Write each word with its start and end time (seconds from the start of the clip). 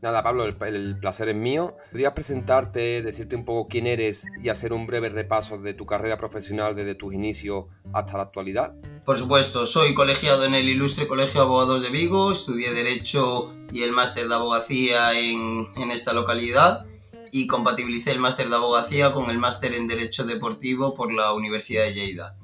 Nada, 0.02 0.24
Pablo, 0.24 0.46
el, 0.46 0.98
placer 0.98 1.28
es 1.28 1.36
mío. 1.36 1.76
¿Podrías 1.92 2.14
presentarte, 2.14 3.02
decirte 3.02 3.36
un 3.36 3.44
poco 3.44 3.68
quién 3.68 3.86
eres 3.86 4.26
y 4.42 4.48
hacer 4.48 4.72
un 4.72 4.88
breve 4.88 5.10
repaso 5.10 5.58
de 5.58 5.74
tu 5.74 5.86
carrera 5.86 6.18
profesional 6.18 6.74
desde 6.74 6.96
tus 6.96 7.14
inicios 7.14 7.66
hasta 7.92 8.16
la 8.16 8.24
actualidad? 8.24 8.74
Por 9.04 9.18
supuesto, 9.18 9.66
soy 9.66 9.94
colegiado 9.94 10.46
en 10.46 10.54
el 10.54 10.70
Ilustre 10.70 11.06
Colegio 11.06 11.42
de 11.42 11.48
Abogados 11.48 11.82
de 11.82 11.90
Vigo, 11.90 12.32
estudié 12.32 12.72
Derecho 12.72 13.54
y 13.74 13.84
el 13.84 13.92
máster 13.92 14.30
de 14.30 14.36
Abogacía 14.36 15.20
en, 15.20 15.68
en 15.76 15.92
esta 15.92 16.14
localidad 16.14 16.86
y 17.34 17.48
compatibilicé 17.48 18.12
el 18.12 18.20
máster 18.20 18.48
de 18.48 18.56
Abogacía 18.56 19.12
con 19.12 19.30
el 19.30 19.38
máster 19.38 19.74
en 19.74 19.88
Derecho 19.88 20.24
Deportivo 20.24 20.94
por 20.94 21.12
la 21.12 21.34
Universidad 21.34 21.84
de 21.84 21.94
Lleida. 21.94 22.38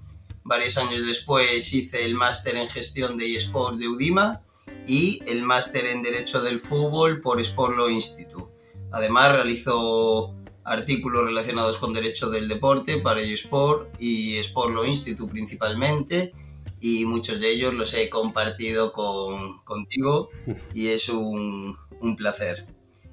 Varios 0.43 0.77
años 0.77 1.07
después 1.07 1.73
hice 1.73 2.03
el 2.03 2.15
máster 2.15 2.57
en 2.57 2.67
Gestión 2.67 3.17
de 3.17 3.33
eSports 3.35 3.79
de 3.79 3.87
UDIMA 3.87 4.44
y 4.87 5.21
el 5.27 5.43
máster 5.43 5.85
en 5.87 6.01
Derecho 6.01 6.41
del 6.41 6.59
Fútbol 6.59 7.21
por 7.21 7.39
Sport 7.41 7.77
Law 7.77 7.89
Institute. 7.89 8.53
Además 8.91 9.31
realizó 9.31 10.35
artículos 10.63 11.25
relacionados 11.25 11.77
con 11.77 11.93
Derecho 11.93 12.29
del 12.29 12.47
Deporte 12.47 12.97
para 12.97 13.21
Sport 13.21 13.95
y 13.99 14.37
Sport 14.37 14.73
Law 14.73 14.85
Institute 14.85 15.31
principalmente 15.31 16.33
y 16.79 17.05
muchos 17.05 17.39
de 17.39 17.51
ellos 17.51 17.73
los 17.73 17.93
he 17.93 18.09
compartido 18.09 18.91
con, 18.91 19.63
contigo 19.63 20.29
y 20.73 20.87
es 20.87 21.09
un, 21.09 21.77
un 22.01 22.15
placer. 22.15 22.65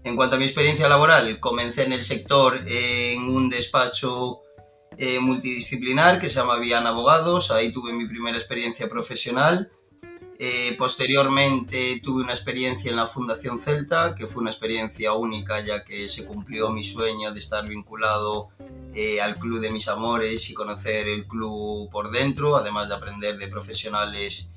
En 0.05 0.17
cuanto 0.17 0.37
a 0.37 0.39
mi 0.39 0.45
experiencia 0.45 0.89
laboral, 0.89 1.39
comencé 1.39 1.85
en 1.85 1.93
el 1.93 2.03
sector 2.03 2.65
en 2.67 3.23
un 3.23 3.49
despacho 3.49 4.41
eh, 4.99 5.21
multidisciplinar 5.21 6.21
que 6.21 6.29
se 6.29 6.37
llama 6.37 6.59
Vian 6.59 6.87
Abogados. 6.87 7.51
Ahí 7.51 7.73
tuve 7.73 7.93
mi 7.93 8.07
primera 8.07 8.37
experiencia 8.37 8.89
profesional 8.89 9.71
eh, 10.45 10.75
posteriormente 10.77 12.01
tuve 12.03 12.25
una 12.25 12.33
experiencia 12.33 12.91
en 12.91 12.97
la 12.97 13.07
Fundación 13.07 13.61
Celta, 13.61 14.17
que 14.17 14.27
fue 14.27 14.43
una 14.43 14.51
experiencia 14.51 15.13
única 15.13 15.65
ya 15.65 15.85
que 15.85 16.09
se 16.09 16.27
cumplió 16.27 16.71
mi 16.71 16.83
sueño 16.83 17.31
de 17.31 17.39
estar 17.39 17.69
vinculado 17.69 18.49
eh, 18.93 19.21
al 19.21 19.39
club 19.39 19.61
de 19.61 19.71
mis 19.71 19.87
amores 19.87 20.51
y 20.51 20.55
conocer 20.55 21.07
el 21.07 21.29
club 21.29 21.89
por 21.91 22.11
dentro, 22.11 22.57
además 22.57 22.89
de 22.89 22.97
aprender 22.97 23.39
de 23.39 23.47
profesionales 23.47 24.53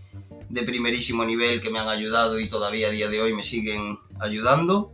de 0.50 0.63
primerísimo 0.63 1.23
nivel 1.23 1.62
que 1.62 1.69
me 1.69 1.78
han 1.78 1.90
ayudado 1.90 2.40
y 2.40 2.50
todavía 2.50 2.88
a 2.88 2.90
día 2.90 3.07
de 3.07 3.22
hoy 3.22 3.34
me 3.34 3.44
siguen 3.44 4.00
ayudando. 4.19 4.91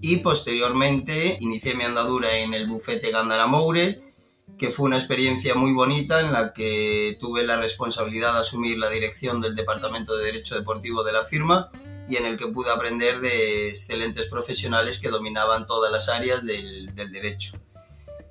Y 0.00 0.18
posteriormente 0.18 1.36
inicié 1.40 1.74
mi 1.74 1.82
andadura 1.82 2.36
en 2.36 2.54
el 2.54 2.68
bufete 2.68 3.10
Gandara 3.10 3.48
Moure, 3.48 4.07
que 4.58 4.70
fue 4.70 4.86
una 4.86 4.98
experiencia 4.98 5.54
muy 5.54 5.72
bonita 5.72 6.20
en 6.20 6.32
la 6.32 6.52
que 6.52 7.16
tuve 7.20 7.44
la 7.44 7.56
responsabilidad 7.56 8.34
de 8.34 8.40
asumir 8.40 8.78
la 8.78 8.90
dirección 8.90 9.40
del 9.40 9.54
Departamento 9.54 10.16
de 10.16 10.24
Derecho 10.24 10.56
Deportivo 10.56 11.04
de 11.04 11.12
la 11.12 11.22
firma 11.22 11.70
y 12.08 12.16
en 12.16 12.26
el 12.26 12.36
que 12.36 12.48
pude 12.48 12.70
aprender 12.70 13.20
de 13.20 13.68
excelentes 13.68 14.26
profesionales 14.26 14.98
que 14.98 15.10
dominaban 15.10 15.66
todas 15.66 15.92
las 15.92 16.08
áreas 16.08 16.44
del, 16.44 16.94
derecho. 16.94 17.58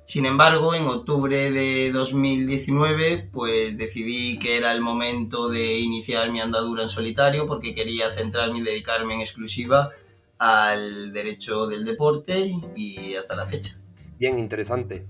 Sin 0.04 0.26
embargo, 0.26 0.74
en 0.74 0.86
octubre 0.86 1.50
de 1.50 1.92
2019, 1.92 3.28
pues 3.32 3.78
decidí 3.78 4.38
que 4.38 4.56
era 4.56 4.72
el 4.72 4.80
momento 4.80 5.48
de 5.48 5.78
iniciar 5.78 6.30
mi 6.30 6.40
andadura 6.40 6.82
en 6.82 6.88
solitario 6.88 7.46
porque 7.46 7.74
quería 7.74 8.10
centrarme 8.10 8.58
y 8.58 8.62
dedicarme 8.62 9.14
en 9.14 9.20
exclusiva 9.20 9.90
al 10.38 11.12
derecho 11.12 11.66
del 11.66 11.84
deporte 11.84 12.52
y 12.74 13.14
hasta 13.14 13.36
la 13.36 13.46
fecha. 13.46 13.80
Bien, 14.18 14.38
interesante. 14.38 15.06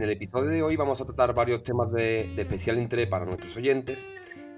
En 0.00 0.04
el 0.04 0.12
episodio 0.12 0.48
de 0.48 0.62
hoy 0.62 0.76
vamos 0.76 0.98
a 1.02 1.04
tratar 1.04 1.34
varios 1.34 1.62
temas 1.62 1.92
de, 1.92 2.20
especial 2.34 2.78
interés 2.78 3.06
para 3.06 3.26
nuestros 3.26 3.54
oyentes, 3.58 4.08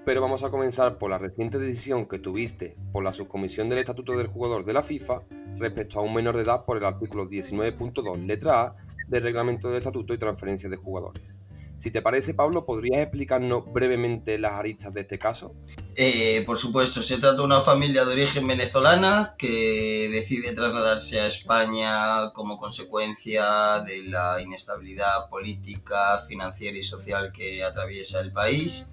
pero 0.05 0.21
vamos 0.21 0.41
a 0.41 0.49
comenzar 0.49 0.97
por 0.97 1.09
la 1.11 1.17
reciente 1.17 1.59
decisión 1.59 2.05
que 2.05 2.17
tuviste 2.17 2.77
por 2.93 3.03
la 3.03 3.11
subcomisión 3.11 3.67
del 3.67 3.79
Estatuto 3.79 4.15
del 4.15 4.27
Jugador 4.27 4.63
de 4.63 4.71
la 4.71 4.81
FIFA 4.81 5.23
respecto 5.57 5.99
a 5.99 6.01
un 6.01 6.13
menor 6.13 6.37
de 6.37 6.43
edad 6.43 6.63
por 6.63 6.77
el 6.77 6.85
artículo 6.85 7.27
19.2 7.27 8.25
letra 8.25 8.61
A 8.61 8.75
del 9.09 9.21
Reglamento 9.21 9.67
del 9.67 9.79
Estatuto 9.79 10.13
y 10.13 10.17
Transferencia 10.17 10.69
de 10.69 10.77
Jugadores. 10.77 11.35
Si 11.77 11.91
te 11.91 12.01
parece, 12.01 12.33
Pablo, 12.33 12.65
¿podrías 12.65 13.01
explicarnos 13.01 13.63
brevemente 13.71 14.37
las 14.39 14.53
aristas 14.53 14.93
de 14.93 15.01
este 15.01 15.19
caso? 15.19 15.53
Eh, 15.95 16.43
por 16.45 16.57
supuesto, 16.57 17.01
se 17.01 17.17
trata 17.17 17.37
de 17.37 17.43
una 17.43 17.61
familia 17.61 18.05
de 18.05 18.13
origen 18.13 18.47
venezolana 18.47 19.35
que 19.37 20.09
decide 20.11 20.53
trasladarse 20.53 21.19
a 21.19 21.27
España 21.27 22.31
como 22.33 22.57
consecuencia 22.57 23.81
de 23.81 24.03
la 24.03 24.41
inestabilidad 24.41 25.29
política, 25.29 26.23
financiera 26.27 26.77
y 26.77 26.83
social 26.83 27.31
que 27.33 27.63
atraviesa 27.63 28.21
el 28.21 28.31
país. 28.31 28.89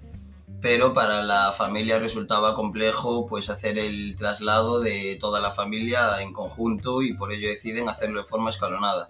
Pero 0.61 0.93
para 0.93 1.23
la 1.23 1.53
familia 1.53 1.97
resultaba 1.97 2.53
complejo 2.53 3.25
pues 3.25 3.49
hacer 3.49 3.79
el 3.79 4.15
traslado 4.15 4.79
de 4.79 5.17
toda 5.19 5.39
la 5.39 5.51
familia 5.51 6.21
en 6.21 6.33
conjunto 6.33 7.01
y 7.01 7.13
por 7.13 7.31
ello 7.31 7.47
deciden 7.47 7.89
hacerlo 7.89 8.19
de 8.19 8.27
forma 8.27 8.51
escalonada. 8.51 9.09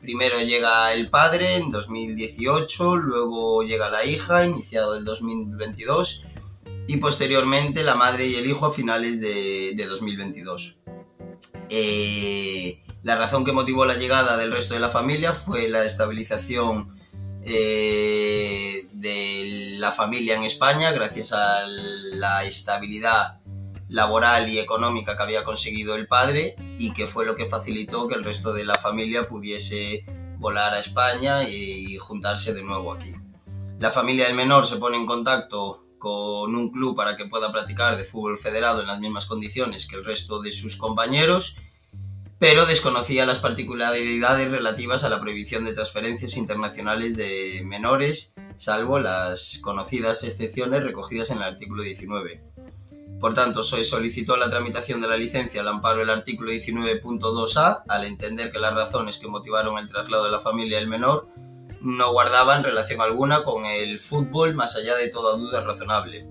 Primero 0.00 0.40
llega 0.40 0.92
el 0.94 1.10
padre 1.10 1.56
en 1.56 1.70
2018, 1.70 2.96
luego 2.96 3.62
llega 3.62 3.90
la 3.90 4.04
hija, 4.04 4.44
iniciado 4.44 4.94
el 4.94 5.04
2022, 5.04 6.24
y 6.86 6.96
posteriormente 6.98 7.82
la 7.82 7.96
madre 7.96 8.26
y 8.26 8.36
el 8.36 8.46
hijo 8.46 8.66
a 8.66 8.72
finales 8.72 9.20
de, 9.20 9.86
2022. 9.88 10.78
Eh, 11.68 12.82
la 13.02 13.16
razón 13.16 13.44
que 13.44 13.52
motivó 13.52 13.84
la 13.84 13.96
llegada 13.96 14.36
del 14.36 14.52
resto 14.52 14.74
de 14.74 14.80
la 14.80 14.88
familia 14.88 15.34
fue 15.34 15.68
la 15.68 15.84
estabilización 15.84 16.96
eh, 17.44 18.86
de 18.92 19.76
la 19.78 19.92
familia 19.92 20.36
en 20.36 20.44
España 20.44 20.92
gracias 20.92 21.32
a 21.32 21.64
la 21.66 22.44
estabilidad 22.44 23.40
laboral 23.88 24.48
y 24.48 24.58
económica 24.58 25.16
que 25.16 25.22
había 25.22 25.44
conseguido 25.44 25.94
el 25.96 26.06
padre 26.06 26.56
y 26.78 26.92
que 26.92 27.06
fue 27.06 27.26
lo 27.26 27.36
que 27.36 27.46
facilitó 27.46 28.06
que 28.08 28.14
el 28.14 28.24
resto 28.24 28.52
de 28.52 28.64
la 28.64 28.76
familia 28.76 29.26
pudiese 29.26 30.04
volar 30.38 30.74
a 30.74 30.80
España 30.80 31.48
y 31.48 31.96
juntarse 31.98 32.54
de 32.54 32.62
nuevo 32.62 32.92
aquí. 32.92 33.14
La 33.78 33.90
familia 33.90 34.26
del 34.26 34.34
menor 34.34 34.66
se 34.66 34.76
pone 34.76 34.96
en 34.96 35.06
contacto 35.06 35.84
con 35.98 36.54
un 36.54 36.70
club 36.70 36.96
para 36.96 37.16
que 37.16 37.26
pueda 37.26 37.52
practicar 37.52 37.96
de 37.96 38.04
fútbol 38.04 38.38
federado 38.38 38.80
en 38.80 38.86
las 38.86 39.00
mismas 39.00 39.26
condiciones 39.26 39.86
que 39.86 39.96
el 39.96 40.04
resto 40.04 40.40
de 40.40 40.52
sus 40.52 40.76
compañeros, 40.76 41.56
pero 42.38 42.66
desconocía 42.66 43.26
las 43.26 43.40
particularidades 43.40 44.50
relativas 44.50 45.04
a 45.04 45.08
la 45.08 45.20
prohibición 45.20 45.64
de 45.64 45.74
transferencias 45.74 46.36
internacionales 46.36 47.16
de 47.16 47.62
menores, 47.64 48.34
salvo 48.56 49.00
las 49.00 49.58
conocidas 49.60 50.22
excepciones 50.22 50.82
recogidas 50.82 51.30
en 51.30 51.38
el 51.38 51.44
artículo 51.44 51.82
19. 51.82 52.42
Por 53.20 53.34
tanto, 53.34 53.64
se 53.64 53.84
solicitó 53.84 54.36
la 54.36 54.48
tramitación 54.48 55.00
de 55.00 55.08
la 55.08 55.16
licencia 55.16 55.60
al 55.60 55.68
amparo 55.68 55.98
del 55.98 56.10
artículo 56.10 56.52
19.2a 56.52 57.82
al 57.88 58.04
entender 58.04 58.52
que 58.52 58.60
las 58.60 58.74
razones 58.74 59.18
que 59.18 59.26
motivaron 59.26 59.76
el 59.78 59.88
traslado 59.88 60.24
de 60.24 60.30
la 60.30 60.38
familia 60.38 60.78
del 60.78 60.86
menor 60.86 61.28
no 61.80 62.12
guardaban 62.12 62.62
relación 62.62 63.00
alguna 63.00 63.42
con 63.42 63.64
el 63.64 63.98
fútbol 63.98 64.54
más 64.54 64.76
allá 64.76 64.94
de 64.94 65.08
toda 65.08 65.36
duda 65.36 65.62
razonable. 65.62 66.28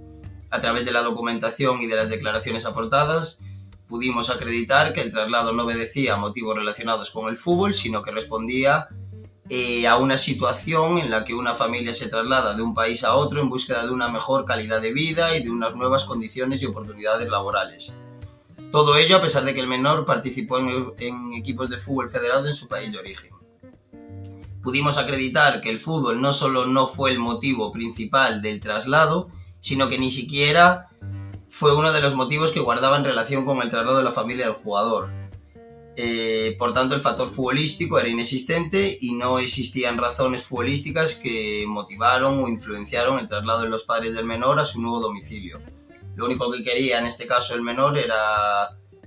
A 0.50 0.62
través 0.62 0.86
de 0.86 0.94
la 0.94 1.02
documentación 1.02 1.82
y 1.82 1.88
de 1.88 1.96
las 1.98 2.10
declaraciones 2.10 2.66
aportadas, 2.66 3.44
pudimos 3.90 4.30
acreditar 4.30 4.94
que 4.94 5.02
el 5.02 5.12
traslado 5.12 5.52
no 5.52 5.64
obedecía 5.64 6.14
a 6.14 6.18
motivos 6.18 6.56
relacionados 6.56 7.12
con 7.12 7.28
el 7.28 7.36
fútbol, 7.36 7.74
sino 7.74 8.02
que 8.02 8.12
respondía 8.12 8.88
eh, 9.50 9.88
a 9.88 9.96
una 9.96 10.18
situación 10.18 10.98
en 10.98 11.10
la 11.10 11.24
que 11.24 11.34
una 11.34 11.56
familia 11.56 11.94
se 11.94 12.10
traslada 12.10 12.54
de 12.54 12.62
un 12.62 12.74
país 12.74 13.06
a 13.06 13.16
otro 13.16 13.42
en 13.42 13.50
búsqueda 13.50 13.86
de 13.86 13.92
una 13.92 14.10
mejor 14.10 14.44
calidad 14.44 14.82
de 14.82 14.92
vida 14.92 15.38
y 15.38 15.44
de 15.44 15.50
unas 15.50 15.74
nuevas 15.74 16.04
condiciones 16.04 16.62
y 16.62 16.66
oportunidades 16.66 17.30
laborales. 17.30 17.96
Todo 18.72 18.98
ello 18.98 19.16
a 19.16 19.22
pesar 19.22 19.46
de 19.46 19.54
que 19.54 19.62
el 19.62 19.68
menor 19.68 20.06
participó 20.06 20.60
en, 20.60 21.34
equipos 21.34 21.70
de 21.70 21.78
fútbol 21.78 22.10
federado 22.10 22.48
en 22.48 22.54
su 22.54 22.68
país 22.68 22.92
de 22.92 23.00
origen. 23.00 23.32
Pudimos 24.62 24.98
acreditar 24.98 25.62
que 25.62 25.70
el 25.70 25.80
fútbol 25.80 26.22
no 26.22 26.34
solo 26.34 26.66
no 26.66 26.88
fue 26.88 27.12
el 27.12 27.20
motivo 27.20 27.72
principal 27.72 28.42
del 28.42 28.60
traslado, 28.60 29.30
sino 29.62 29.88
que 29.88 29.98
ni 29.98 30.12
siquiera 30.12 30.90
fue 31.50 31.74
uno 31.74 31.94
de 31.94 32.02
los 32.02 32.16
motivos 32.16 32.52
que 32.52 32.60
guardaba 32.60 32.98
en 32.98 33.06
relación 33.06 33.46
con 33.46 33.62
el 33.62 33.70
traslado 33.70 33.98
de 33.98 34.04
la 34.04 34.12
familia 34.12 34.48
del 34.48 34.56
jugador. 34.56 35.10
Eh, 36.00 36.56
por 36.60 36.74
tanto, 36.74 36.94
el 36.94 37.02
factor 37.02 37.28
futbolístico 37.28 37.98
era 37.98 38.08
inexistente 38.08 38.96
y 39.02 39.16
no 39.16 39.40
existían 39.40 39.98
razones 39.98 40.44
futbolísticas 40.44 41.16
que 41.16 41.66
motivaron 41.68 42.38
o 42.38 42.48
influenciaron 42.48 43.18
el 43.18 43.28
traslado 43.28 43.64
de 43.64 43.70
los 43.70 43.84
padres 43.84 44.14
del 44.14 44.26
menor 44.26 44.60
a 44.60 44.66
su 44.66 44.80
nuevo 44.80 45.00
domicilio. 45.00 45.60
Lo 46.16 46.28
único 46.28 46.52
que 46.52 46.64
quería 46.64 47.00
en 47.00 47.08
este 47.08 47.26
caso 47.26 47.56
el 47.56 47.64
menor 47.64 47.98
era 47.98 48.16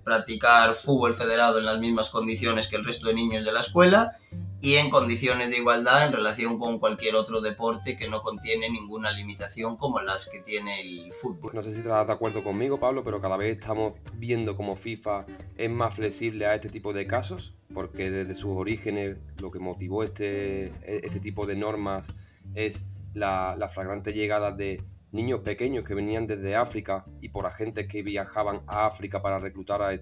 practicar 0.03 0.75
fútbol 0.75 1.15
federado 1.15 1.61
en 1.61 1.67
las 1.67 1.79
mismas 1.79 2.11
condiciones 2.11 2.67
que 2.67 2.75
el 2.75 2.85
resto 2.85 3.07
de 3.07 3.15
niños 3.15 3.45
de 3.45 3.53
la 3.53 3.61
escuela 3.61 4.17
y 4.63 4.75
en 4.75 4.91
condiciones 4.91 5.51
de 5.51 5.57
igualdad 5.57 6.07
en 6.07 6.13
relación 6.13 6.59
con 6.59 6.79
cualquier 6.79 7.15
otro 7.15 7.41
deporte 7.41 7.97
que 7.97 8.09
no 8.09 8.23
contiene 8.23 8.69
ninguna 8.69 9.11
limitación 9.11 9.77
como 9.77 10.01
las 10.01 10.29
que 10.29 10.41
tiene 10.41 10.81
el 10.81 11.13
fútbol. 11.13 11.53
No 11.55 11.63
sé 11.63 11.73
si 11.73 11.79
estás 11.79 12.07
de 12.07 12.13
acuerdo 12.13 12.45
conmigo, 12.45 12.79
Pablo, 12.79 13.03
pero 13.03 13.21
cada 13.21 13.37
vez 13.37 13.59
estamos 13.59 13.95
viendo 14.15 14.57
como 14.57 14.77
FIFA 14.77 15.25
es 15.57 15.71
más 15.71 15.95
flexible 15.95 16.47
a 16.47 16.55
este 16.55 16.69
tipo 16.69 16.93
de 16.93 17.07
casos, 17.07 17.55
porque 17.73 18.11
desde 18.11 18.35
sus 18.35 18.57
orígenes 18.57 19.17
lo 19.41 19.51
que 19.51 19.59
motivó 19.59 20.03
este, 20.03 20.73
este 20.85 21.21
tipo 21.21 21.47
de 21.47 21.57
normas 21.57 22.09
es 22.55 22.85
la, 23.15 23.57
la 23.57 23.69
flagrante 23.69 24.13
llegada 24.13 24.53
de 24.53 24.83
niños 25.13 25.41
pequeños 25.41 25.85
que 25.85 25.95
venían 25.95 26.27
desde 26.27 26.55
África 26.57 27.05
y 27.21 27.31
por 27.31 27.47
agentes 27.47 27.89
que 27.89 28.03
viajaban 28.03 28.63
a 28.67 28.87
África 28.87 29.21
para 29.21 29.39
reclutar 29.39 29.83
a, 29.83 29.93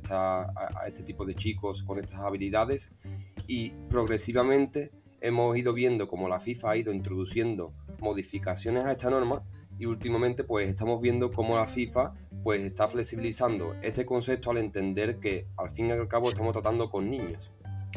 este 0.87 1.03
tipo 1.03 1.25
de 1.25 1.35
chicos 1.35 1.83
con 1.83 1.99
estas 1.99 2.21
habilidades 2.21 2.93
y 3.47 3.71
progresivamente 3.89 4.93
hemos 5.21 5.57
ido 5.57 5.73
viendo 5.73 6.09
cómo 6.09 6.29
la 6.29 6.39
FIFA 6.39 6.71
ha 6.71 6.77
ido 6.77 6.93
introduciendo 6.93 7.73
modificaciones 8.01 8.85
a 8.85 8.93
esta 8.93 9.11
norma 9.11 9.43
y 9.79 9.87
últimamente 9.87 10.45
pues 10.45 10.69
estamos 10.69 11.01
viendo 11.01 11.31
cómo 11.31 11.57
la 11.57 11.67
FIFA 11.67 12.15
pues 12.43 12.63
está 12.63 12.89
flexibilizando 12.89 13.75
este 13.83 14.05
concepto 14.05 14.51
al 14.51 14.59
entender 14.59 15.19
que 15.19 15.47
al 15.57 15.71
fin 15.71 15.89
y 15.89 15.93
al 15.93 16.09
cabo 16.09 16.29
estamos 16.29 16.53
tratando 16.53 16.91
con 16.91 17.09
niños. 17.09 17.51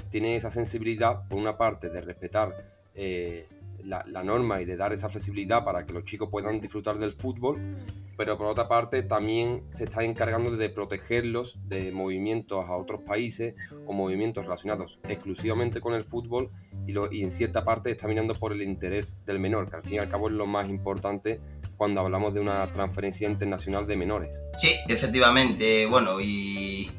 Tiene 0.10 0.36
esa 0.36 0.50
sensibilidad 0.50 1.28
por 1.28 1.40
una 1.40 1.58
parte 1.58 1.90
de 1.90 2.02
respetar 2.02 2.82
eh, 2.94 3.48
la, 3.84 4.24
norma 4.24 4.62
y 4.62 4.66
de 4.66 4.78
dar 4.78 4.94
esa 4.94 5.10
flexibilidad 5.10 5.64
para 5.64 5.86
que 5.86 5.94
los 5.94 6.04
chicos 6.04 6.30
puedan 6.30 6.60
disfrutar 6.60 6.98
del 6.98 7.14
fútbol, 7.14 7.78
pero 8.18 8.38
por 8.38 8.48
otra 8.48 8.68
parte 8.68 9.04
también 9.04 9.64
se 9.72 9.86
está 9.86 10.04
encargando 10.04 10.56
de 10.56 10.70
protegerlos 10.70 11.58
de 11.68 11.92
movimientos 11.92 12.66
a 12.66 12.76
otros 12.76 13.02
países 13.02 13.56
o 13.88 13.94
movimientos 13.94 14.44
relacionados 14.44 15.00
exclusivamente 15.08 15.82
con 15.82 15.94
el 15.94 16.04
fútbol 16.04 16.52
y, 16.86 16.92
lo, 16.92 17.12
y 17.12 17.24
en 17.24 17.32
cierta 17.32 17.64
parte 17.66 17.92
está 17.92 18.08
mirando 18.08 18.36
por 18.36 18.54
el 18.54 18.62
interés 18.62 19.18
del 19.26 19.40
menor, 19.40 19.70
que 19.70 19.78
al 19.78 19.84
fin 19.84 19.94
y 19.94 19.98
al 19.98 20.10
cabo 20.10 20.28
es 20.28 20.34
lo 20.34 20.46
más 20.46 20.70
importante 20.70 21.40
cuando 21.78 22.02
hablamos 22.02 22.34
de 22.34 22.40
una 22.40 22.72
transferencia 22.72 23.28
internacional 23.28 23.88
de 23.88 23.98
menores. 23.98 24.44
Sí, 24.56 24.70
efectivamente, 24.88 25.88
bueno, 25.88 26.22
y, 26.22 26.92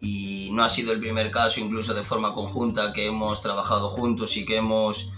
y 0.00 0.50
no 0.52 0.64
ha 0.64 0.68
sido 0.68 0.92
el 0.92 1.00
primer 1.00 1.30
caso, 1.30 1.60
incluso 1.60 1.92
de 1.92 2.02
forma 2.02 2.34
conjunta, 2.34 2.92
que 2.92 3.06
hemos 3.06 3.42
trabajado 3.42 3.88
juntos 3.88 4.36
y 4.36 4.44
que 4.44 4.56
hemos 4.56 5.12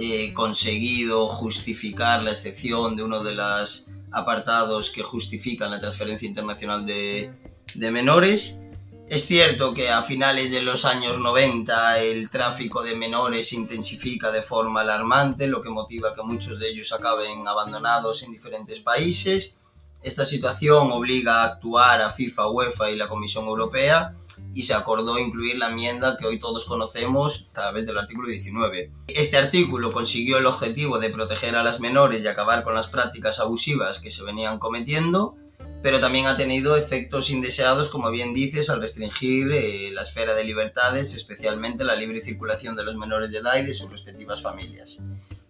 eh, 0.00 0.32
conseguido 0.32 1.28
justificar 1.28 2.22
la 2.22 2.30
excepción 2.30 2.94
de 2.94 3.02
uno 3.02 3.24
de 3.24 3.34
los 3.34 3.86
apartados 4.12 4.90
que 4.90 5.02
justifican 5.02 5.72
la 5.72 5.80
transferencia 5.80 6.28
internacional 6.28 6.86
de, 6.86 7.32
de 7.74 7.90
menores. 7.90 8.60
Es 9.08 9.24
cierto 9.24 9.74
que 9.74 9.90
a 9.90 10.02
finales 10.02 10.52
de 10.52 10.62
los 10.62 10.84
años 10.84 11.18
90 11.18 11.98
el 12.00 12.30
tráfico 12.30 12.84
de 12.84 12.94
menores 12.94 13.48
se 13.48 13.56
intensifica 13.56 14.30
de 14.30 14.42
forma 14.42 14.82
alarmante, 14.82 15.48
lo 15.48 15.62
que 15.62 15.70
motiva 15.70 16.14
que 16.14 16.22
muchos 16.22 16.60
de 16.60 16.68
ellos 16.68 16.92
acaben 16.92 17.48
abandonados 17.48 18.22
en 18.22 18.30
diferentes 18.30 18.78
países. 18.78 19.56
Esta 20.02 20.24
situación 20.24 20.92
obliga 20.92 21.42
a 21.42 21.44
actuar 21.44 22.02
a 22.02 22.10
FIFA, 22.10 22.50
UEFA 22.50 22.90
y 22.90 22.96
la 22.96 23.08
Comisión 23.08 23.46
Europea 23.46 24.14
y 24.54 24.62
se 24.62 24.74
acordó 24.74 25.18
incluir 25.18 25.58
la 25.58 25.68
enmienda 25.68 26.16
que 26.16 26.26
hoy 26.26 26.38
todos 26.38 26.66
conocemos 26.66 27.48
a 27.50 27.54
través 27.54 27.86
del 27.86 27.98
artículo 27.98 28.28
19. 28.28 28.92
Este 29.08 29.36
artículo 29.36 29.92
consiguió 29.92 30.38
el 30.38 30.46
objetivo 30.46 30.98
de 30.98 31.10
proteger 31.10 31.56
a 31.56 31.62
las 31.62 31.80
menores 31.80 32.22
y 32.22 32.28
acabar 32.28 32.62
con 32.62 32.74
las 32.74 32.88
prácticas 32.88 33.40
abusivas 33.40 33.98
que 33.98 34.10
se 34.10 34.22
venían 34.22 34.58
cometiendo, 34.58 35.36
pero 35.82 36.00
también 36.00 36.26
ha 36.26 36.36
tenido 36.36 36.76
efectos 36.76 37.30
indeseados, 37.30 37.88
como 37.88 38.10
bien 38.10 38.32
dices, 38.34 38.70
al 38.70 38.80
restringir 38.80 39.50
eh, 39.52 39.90
la 39.92 40.02
esfera 40.02 40.34
de 40.34 40.44
libertades, 40.44 41.14
especialmente 41.14 41.84
la 41.84 41.96
libre 41.96 42.20
circulación 42.20 42.76
de 42.76 42.84
los 42.84 42.96
menores 42.96 43.30
de 43.30 43.38
edad 43.38 43.56
y 43.56 43.64
de 43.64 43.74
sus 43.74 43.90
respectivas 43.90 44.42
familias. 44.42 45.02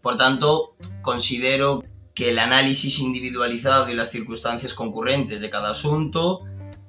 Por 0.03 0.17
tanto, 0.17 0.75
considero 1.03 1.83
que 2.19 2.31
el 2.31 2.41
análisis 2.41 2.99
individualizado 2.99 3.89
y 3.89 3.95
las 3.95 4.11
circunstancias 4.11 4.75
concurrentes 4.75 5.41
de 5.41 5.51
cada 5.51 5.71
asunto 5.71 6.43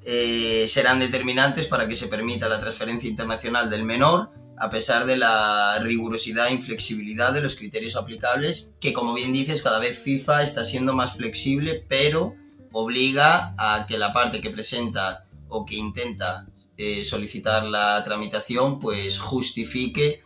eh, 0.03 0.65
serán 0.67 0.97
determinantes 0.97 1.67
para 1.67 1.87
que 1.87 1.95
se 1.95 2.07
permita 2.07 2.49
la 2.49 2.59
transferencia 2.59 3.07
internacional 3.07 3.69
del 3.69 3.83
menor, 3.83 4.31
a 4.57 4.71
pesar 4.71 5.05
de 5.05 5.17
la 5.17 5.77
rigurosidad 5.83 6.47
e 6.47 6.53
inflexibilidad 6.53 7.31
de 7.31 7.41
los 7.41 7.55
criterios 7.55 7.95
aplicables, 7.95 8.71
que 8.81 8.91
como 8.91 9.13
bien 9.13 9.31
dices, 9.31 9.61
cada 9.61 9.77
vez 9.77 9.99
FIFA 9.99 10.41
está 10.41 10.65
siendo 10.65 10.95
más 10.95 11.13
flexible, 11.13 11.85
pero 11.87 12.33
obliga 12.71 13.53
a 13.59 13.85
que 13.87 13.99
la 13.99 14.11
parte 14.11 14.41
que 14.41 14.49
presenta 14.49 15.27
o 15.47 15.63
que 15.63 15.75
intenta 15.75 16.47
eh, 16.75 17.03
solicitar 17.03 17.65
la 17.65 18.03
tramitación, 18.03 18.79
pues 18.79 19.19
justifique 19.19 20.23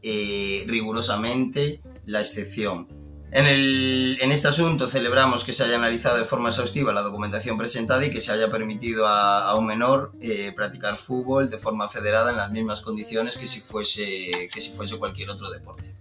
eh, 0.00 0.64
rigurosamente 0.68 1.80
la 2.04 2.20
excepción. 2.20 3.03
En, 3.36 4.30
este 4.30 4.46
asunto 4.46 4.86
celebramos 4.86 5.42
que 5.42 5.52
se 5.52 5.64
haya 5.64 5.74
analizado 5.74 6.18
de 6.18 6.24
forma 6.24 6.50
exhaustiva 6.50 6.92
la 6.92 7.02
documentación 7.02 7.58
presentada 7.58 8.06
y 8.06 8.10
que 8.10 8.20
se 8.20 8.30
haya 8.30 8.48
permitido 8.48 9.08
a, 9.08 9.56
un 9.58 9.66
menor 9.66 10.12
eh, 10.20 10.52
practicar 10.54 10.96
fútbol 10.96 11.50
de 11.50 11.58
forma 11.58 11.88
federada 11.88 12.30
en 12.30 12.36
las 12.36 12.52
mismas 12.52 12.80
condiciones 12.80 13.36
que 13.36 13.46
si, 13.46 13.60
fuese, 13.60 14.30
que 14.52 14.98
cualquier 14.98 15.30
otro 15.30 15.50
deporte. 15.50 15.92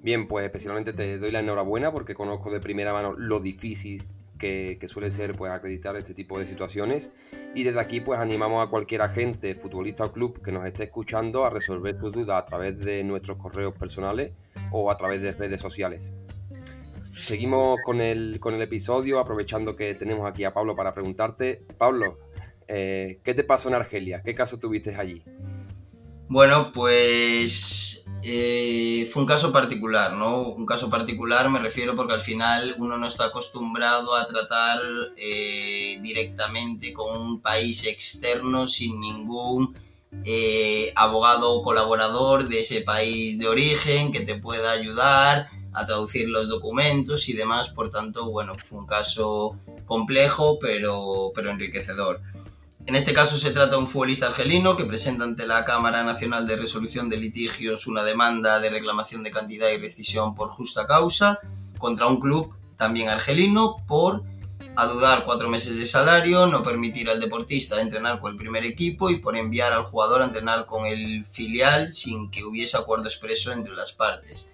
Bien, 0.00 0.28
pues 0.28 0.44
especialmente 0.44 0.92
te 0.92 1.18
doy 1.18 1.32
la 1.32 1.40
enhorabuena 1.40 1.90
porque 1.90 2.14
conozco 2.14 2.52
de 2.52 2.60
primera 2.60 2.92
mano 2.92 3.14
lo 3.16 3.40
difícil 3.40 4.06
que, 4.38 4.78
suele 4.86 5.10
ser 5.10 5.34
pues 5.34 5.50
acreditar 5.50 5.96
este 5.96 6.14
tipo 6.14 6.38
de 6.38 6.46
situaciones 6.46 7.10
y 7.52 7.64
desde 7.64 7.80
aquí 7.80 8.00
pues 8.00 8.20
animamos 8.20 8.64
a 8.64 8.70
cualquier 8.70 9.02
agente, 9.02 9.56
futbolista 9.56 10.04
o 10.04 10.12
club 10.12 10.40
que 10.40 10.52
nos 10.52 10.64
esté 10.64 10.84
escuchando 10.84 11.44
a 11.44 11.50
resolver 11.50 11.98
tus 11.98 12.12
dudas 12.12 12.40
a 12.40 12.44
través 12.44 12.78
de 12.78 13.02
nuestros 13.02 13.38
correos 13.38 13.74
personales 13.74 14.30
o 14.70 14.88
a 14.88 14.96
través 14.96 15.20
de 15.20 15.32
redes 15.32 15.60
sociales. 15.60 16.14
Seguimos 17.22 17.78
con 17.84 18.00
el, 18.00 18.40
con 18.40 18.54
el 18.54 18.62
episodio, 18.62 19.18
aprovechando 19.18 19.76
que 19.76 19.94
tenemos 19.94 20.26
aquí 20.26 20.44
a 20.44 20.54
Pablo 20.54 20.74
para 20.74 20.94
preguntarte. 20.94 21.62
Pablo, 21.76 22.18
eh, 22.66 23.20
¿qué 23.22 23.34
te 23.34 23.44
pasó 23.44 23.68
en 23.68 23.74
Argelia? 23.74 24.22
¿Qué 24.24 24.34
caso 24.34 24.58
tuviste 24.58 24.96
allí? 24.96 25.22
Bueno, 26.28 26.72
pues 26.72 28.06
eh, 28.22 29.08
fue 29.12 29.22
un 29.22 29.28
caso 29.28 29.52
particular, 29.52 30.14
¿no? 30.14 30.48
Un 30.48 30.64
caso 30.64 30.88
particular 30.88 31.50
me 31.50 31.58
refiero 31.58 31.94
porque 31.94 32.14
al 32.14 32.22
final 32.22 32.74
uno 32.78 32.96
no 32.96 33.06
está 33.06 33.26
acostumbrado 33.26 34.16
a 34.16 34.26
tratar 34.26 34.80
eh, 35.16 35.98
directamente 36.00 36.92
con 36.92 37.20
un 37.20 37.40
país 37.40 37.86
externo 37.86 38.66
sin 38.66 38.98
ningún 39.00 39.76
abogado 40.96 41.52
o 41.52 41.62
colaborador 41.62 42.48
de 42.48 42.60
ese 42.60 42.80
país 42.80 43.38
de 43.38 43.46
origen 43.46 44.10
que 44.10 44.20
te 44.20 44.34
pueda 44.34 44.72
ayudar 44.72 45.48
a 45.72 45.86
traducir 45.86 46.28
los 46.28 46.48
documentos 46.48 47.28
y 47.28 47.32
demás, 47.32 47.70
por 47.70 47.90
tanto, 47.90 48.30
bueno, 48.30 48.54
fue 48.54 48.78
un 48.78 48.86
caso 48.86 49.56
complejo 49.86 50.58
pero, 50.60 51.32
pero 51.34 51.50
enriquecedor. 51.50 52.20
En 52.86 52.96
este 52.96 53.12
caso 53.12 53.36
se 53.36 53.50
trata 53.50 53.72
de 53.72 53.82
un 53.82 53.86
futbolista 53.86 54.26
argelino 54.26 54.76
que 54.76 54.84
presenta 54.84 55.24
ante 55.24 55.46
la 55.46 55.64
Cámara 55.64 56.02
Nacional 56.02 56.46
de 56.46 56.56
Resolución 56.56 57.08
de 57.08 57.18
Litigios 57.18 57.86
una 57.86 58.02
demanda 58.02 58.58
de 58.58 58.70
reclamación 58.70 59.22
de 59.22 59.30
cantidad 59.30 59.68
y 59.68 59.78
rescisión 59.78 60.34
por 60.34 60.48
justa 60.48 60.86
causa 60.86 61.38
contra 61.78 62.06
un 62.06 62.18
club 62.20 62.54
también 62.76 63.08
argelino 63.08 63.76
por 63.86 64.24
adudar 64.76 65.24
cuatro 65.24 65.48
meses 65.48 65.76
de 65.76 65.86
salario, 65.86 66.46
no 66.46 66.62
permitir 66.62 67.10
al 67.10 67.20
deportista 67.20 67.80
entrenar 67.80 68.18
con 68.18 68.32
el 68.32 68.38
primer 68.38 68.64
equipo 68.64 69.10
y 69.10 69.18
por 69.18 69.36
enviar 69.36 69.72
al 69.72 69.82
jugador 69.82 70.22
a 70.22 70.26
entrenar 70.26 70.66
con 70.66 70.86
el 70.86 71.24
filial 71.26 71.92
sin 71.92 72.30
que 72.30 72.44
hubiese 72.44 72.78
acuerdo 72.78 73.04
expreso 73.04 73.52
entre 73.52 73.74
las 73.74 73.92
partes. 73.92 74.48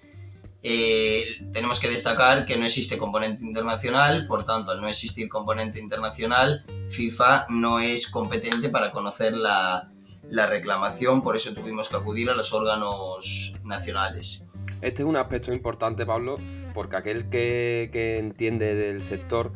Eh, 0.63 1.25
tenemos 1.53 1.81
que 1.81 1.89
destacar 1.89 2.45
que 2.45 2.57
no 2.57 2.67
existe 2.67 2.99
componente 2.99 3.45
internacional, 3.45 4.27
por 4.27 4.45
tanto, 4.45 4.73
al 4.73 4.81
no 4.81 4.89
existir 4.89 5.29
componente 5.29 5.79
internacional, 5.79 6.65
FIFA 6.89 7.47
no 7.51 7.79
es 7.79 8.09
competente 8.09 8.69
para 8.69 8.91
conocer 8.91 9.37
la, 9.37 9.93
reclamación, 10.29 11.23
por 11.23 11.37
eso 11.37 11.55
tuvimos 11.55 11.89
que 11.89 11.97
acudir 11.97 12.31
a 12.31 12.35
los 12.35 12.53
órganos 12.53 13.55
nacionales. 13.63 14.45
Este 14.81 15.03
es 15.03 15.09
un 15.09 15.17
aspecto 15.17 15.53
importante, 15.53 16.05
Pablo, 16.05 16.37
porque 16.75 16.97
aquel 16.97 17.29
que, 17.29 18.19
entiende 18.19 18.75
del 18.75 19.03
sector, 19.03 19.53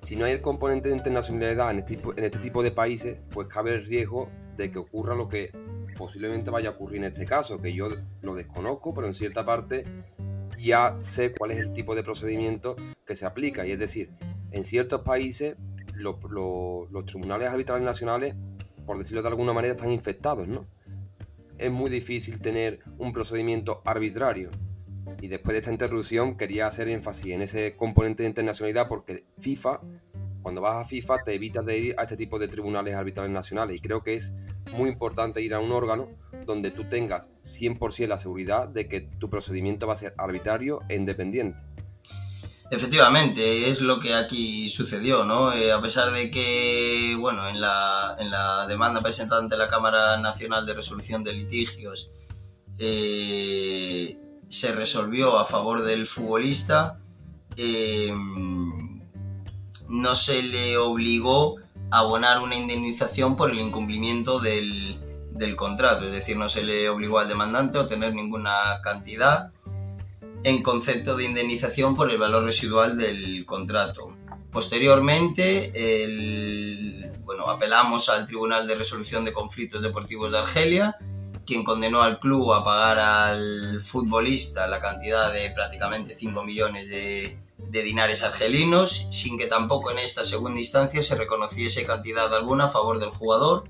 si 0.00 0.16
no 0.16 0.24
hay 0.24 0.32
el 0.32 0.40
componente 0.40 0.88
de 0.88 0.96
internacionalidad 0.96 1.70
en 1.70 1.78
este, 1.78 1.94
en 1.94 2.24
este 2.24 2.38
tipo 2.38 2.62
de 2.62 2.72
países, 2.72 3.18
pues 3.30 3.46
cabe 3.46 3.74
el 3.74 3.86
riesgo 3.86 4.28
de 4.56 4.72
que 4.72 4.78
ocurra 4.78 5.14
lo 5.14 5.28
que 5.28 5.52
posiblemente 5.96 6.50
vaya 6.50 6.70
a 6.70 6.72
ocurrir 6.72 6.98
en 6.98 7.04
este 7.04 7.24
caso, 7.24 7.60
que 7.60 7.72
yo 7.72 7.88
lo 8.22 8.34
desconozco, 8.34 8.94
pero 8.94 9.06
en 9.06 9.14
cierta 9.14 9.44
parte 9.44 9.84
ya 10.58 10.96
sé 11.00 11.32
cuál 11.32 11.52
es 11.52 11.58
el 11.58 11.72
tipo 11.72 11.94
de 11.94 12.02
procedimiento 12.02 12.76
que 13.06 13.16
se 13.16 13.26
aplica. 13.26 13.66
Y 13.66 13.72
es 13.72 13.78
decir, 13.78 14.10
en 14.50 14.64
ciertos 14.64 15.02
países 15.02 15.56
los 15.94 16.18
tribunales 17.06 17.48
arbitrales 17.48 17.84
nacionales, 17.84 18.34
por 18.86 18.98
decirlo 18.98 19.22
de 19.22 19.28
alguna 19.28 19.52
manera, 19.52 19.74
están 19.74 19.92
infectados, 19.92 20.48
¿no? 20.48 20.66
Es 21.58 21.70
muy 21.72 21.90
difícil 21.90 22.40
tener 22.40 22.80
un 22.98 23.12
procedimiento 23.12 23.82
arbitrario. 23.84 24.50
Y 25.20 25.28
después 25.28 25.54
de 25.54 25.58
esta 25.58 25.72
interrupción 25.72 26.36
quería 26.36 26.66
hacer 26.66 26.88
énfasis 26.88 27.32
en 27.32 27.42
ese 27.42 27.74
componente 27.76 28.22
de 28.22 28.28
internacionalidad 28.28 28.88
porque 28.88 29.24
FIFA, 29.38 29.80
cuando 30.48 30.62
vas 30.62 30.86
a 30.86 30.88
FIFA, 30.88 31.24
te 31.24 31.34
evitas 31.34 31.66
de 31.66 31.78
ir 31.78 31.94
a 31.98 32.04
este 32.04 32.16
tipo 32.16 32.38
de 32.38 32.48
tribunales 32.48 32.94
arbitrales 32.94 33.30
nacionales. 33.30 33.76
Y 33.76 33.80
creo 33.80 34.02
que 34.02 34.14
es 34.14 34.32
muy 34.72 34.88
importante 34.88 35.42
ir 35.42 35.52
a 35.52 35.60
un 35.60 35.70
órgano 35.72 36.08
donde 36.46 36.70
tú 36.70 36.84
tengas 36.84 37.28
100% 37.44 38.06
la 38.06 38.16
seguridad 38.16 38.66
de 38.66 38.88
que 38.88 39.02
tu 39.02 39.28
procedimiento 39.28 39.86
va 39.86 39.92
a 39.92 39.96
ser 39.96 40.14
arbitrario 40.16 40.80
e 40.88 40.96
independiente. 40.96 41.62
Efectivamente, 42.70 43.68
es 43.68 43.82
lo 43.82 44.00
que 44.00 44.14
aquí 44.14 44.70
sucedió, 44.70 45.22
¿no? 45.26 45.52
Eh, 45.52 45.70
a 45.70 45.82
pesar 45.82 46.12
de 46.12 46.30
que, 46.30 47.14
bueno, 47.20 47.46
en 47.46 47.60
la, 47.60 48.16
en 48.18 48.30
la, 48.30 48.66
demanda 48.66 49.02
presentada 49.02 49.42
ante 49.42 49.58
la 49.58 49.68
Cámara 49.68 50.16
Nacional 50.16 50.64
de 50.64 50.72
Resolución 50.72 51.22
de 51.24 51.34
Litigios 51.34 52.10
eh, 52.78 54.16
se 54.48 54.72
resolvió 54.72 55.38
a 55.38 55.44
favor 55.44 55.82
del 55.82 56.06
futbolista, 56.06 57.00
eh, 57.54 58.14
no 59.88 60.14
se 60.14 60.42
le 60.42 60.76
obligó 60.76 61.56
a 61.90 62.00
abonar 62.00 62.40
una 62.42 62.56
indemnización 62.56 63.36
por 63.36 63.50
el 63.50 63.58
incumplimiento 63.58 64.40
del, 64.40 64.98
del 65.32 65.56
contrato, 65.56 66.06
es 66.06 66.12
decir, 66.12 66.36
no 66.36 66.48
se 66.48 66.62
le 66.62 66.88
obligó 66.88 67.18
al 67.18 67.28
demandante 67.28 67.78
a 67.78 67.82
obtener 67.82 68.14
ninguna 68.14 68.80
cantidad 68.82 69.52
en 70.44 70.62
concepto 70.62 71.16
de 71.16 71.24
indemnización 71.24 71.94
por 71.94 72.10
el 72.10 72.18
valor 72.18 72.44
residual 72.44 72.98
del 72.98 73.44
contrato. 73.46 74.14
Posteriormente, 74.50 75.72
bueno, 77.24 77.48
apelamos 77.48 78.08
al 78.08 78.26
Tribunal 78.26 78.66
de 78.66 78.74
Resolución 78.74 79.24
de 79.24 79.32
Conflictos 79.32 79.82
Deportivos 79.82 80.32
de 80.32 80.38
Argelia, 80.38 80.96
quien 81.44 81.64
condenó 81.64 82.02
al 82.02 82.18
club 82.18 82.52
a 82.52 82.64
pagar 82.64 82.98
al 82.98 83.80
futbolista 83.80 84.66
la 84.66 84.80
cantidad 84.80 85.32
de 85.32 85.50
prácticamente 85.50 86.16
5 86.18 86.44
millones 86.44 86.88
de, 86.88 87.38
de 87.58 87.82
dinares 87.82 88.22
argelinos, 88.22 89.06
sin 89.10 89.36
que 89.36 89.46
tampoco 89.46 89.90
en 89.90 89.98
esta 89.98 90.24
segunda 90.24 90.60
instancia 90.60 91.02
se 91.02 91.16
reconociese 91.16 91.84
cantidad 91.84 92.32
alguna 92.34 92.66
a 92.66 92.70
favor 92.70 92.98
del 92.98 93.10
jugador 93.10 93.64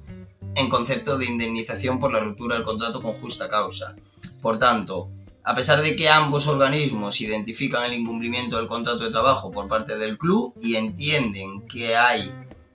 en 0.54 0.68
concepto 0.68 1.18
de 1.18 1.26
indemnización 1.26 1.98
por 1.98 2.12
la 2.12 2.20
ruptura 2.20 2.56
del 2.56 2.64
contrato 2.64 3.02
con 3.02 3.14
justa 3.14 3.48
causa. 3.48 3.96
Por 4.40 4.58
tanto, 4.58 5.10
a 5.44 5.54
pesar 5.54 5.82
de 5.82 5.96
que 5.96 6.08
ambos 6.08 6.46
organismos 6.46 7.20
identifican 7.20 7.84
el 7.84 7.94
incumplimiento 7.94 8.56
del 8.56 8.66
contrato 8.66 9.04
de 9.04 9.10
trabajo 9.10 9.50
por 9.50 9.66
parte 9.66 9.96
del 9.96 10.18
club 10.18 10.54
y 10.60 10.76
entienden 10.76 11.66
que 11.66 11.96
hay 11.96 12.32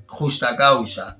justa 0.07 0.55
causa 0.55 1.19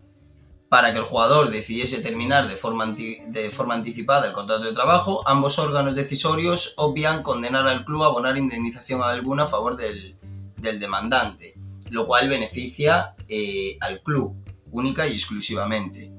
para 0.73 0.91
que 0.91 0.97
el 0.97 1.05
jugador 1.05 1.51
decidiese 1.51 2.01
terminar 2.01 2.47
de 2.47 2.55
forma, 2.55 2.87
de 2.87 3.51
forma 3.51 3.75
anticipada 3.75 4.25
el 4.25 4.33
contrato 4.33 4.63
de 4.63 4.73
trabajo, 4.73 5.21
ambos 5.27 5.59
órganos 5.59 5.93
decisorios 5.93 6.73
obvian 6.77 7.21
condenar 7.21 7.67
al 7.67 7.85
club 7.85 8.01
a 8.01 8.07
abonar 8.07 8.39
indemnización 8.39 9.03
alguna 9.03 9.43
a 9.43 9.47
favor 9.47 9.77
del, 9.77 10.17
demandante, 10.79 11.53
lo 11.91 12.07
cual 12.07 12.27
beneficia 12.27 13.13
eh, 13.29 13.77
al 13.81 14.01
club 14.01 14.33
única 14.71 15.07
y 15.07 15.13
exclusivamente. 15.13 16.11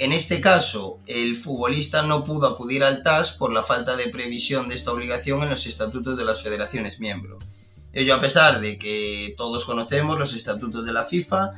En 0.00 0.10
este 0.10 0.40
caso, 0.40 0.98
el 1.06 1.36
futbolista 1.36 2.02
no 2.02 2.24
pudo 2.24 2.48
acudir 2.48 2.82
al 2.82 3.04
TAS 3.04 3.30
por 3.30 3.52
la 3.52 3.62
falta 3.62 3.94
de 3.94 4.08
previsión 4.08 4.68
de 4.68 4.74
esta 4.74 4.90
obligación 4.90 5.44
en 5.44 5.50
los 5.50 5.68
estatutos 5.68 6.18
de 6.18 6.24
las 6.24 6.42
federaciones 6.42 6.98
miembros. 6.98 7.44
Ello 7.92 8.16
a 8.16 8.20
pesar 8.20 8.60
de 8.60 8.76
que 8.76 9.34
todos 9.36 9.64
conocemos 9.64 10.18
los 10.18 10.34
estatutos 10.34 10.84
de 10.84 10.92
la 10.92 11.04
FIFA, 11.04 11.52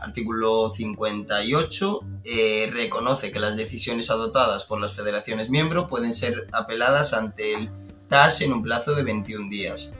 artículo 0.00 0.70
58 0.70 2.00
eh, 2.24 2.70
reconoce 2.72 3.32
que 3.32 3.40
las 3.40 3.56
decisiones 3.56 4.10
adoptadas 4.10 4.64
por 4.64 4.80
las 4.80 4.94
federaciones 4.94 5.50
miembros 5.50 5.88
pueden 5.88 6.14
ser 6.14 6.46
apeladas 6.52 7.12
ante 7.12 7.54
el 7.54 7.70
TAS 8.08 8.40
en 8.40 8.52
un 8.52 8.62
plazo 8.62 8.94
de 8.94 9.02
21 9.02 9.48
días. 9.48 9.92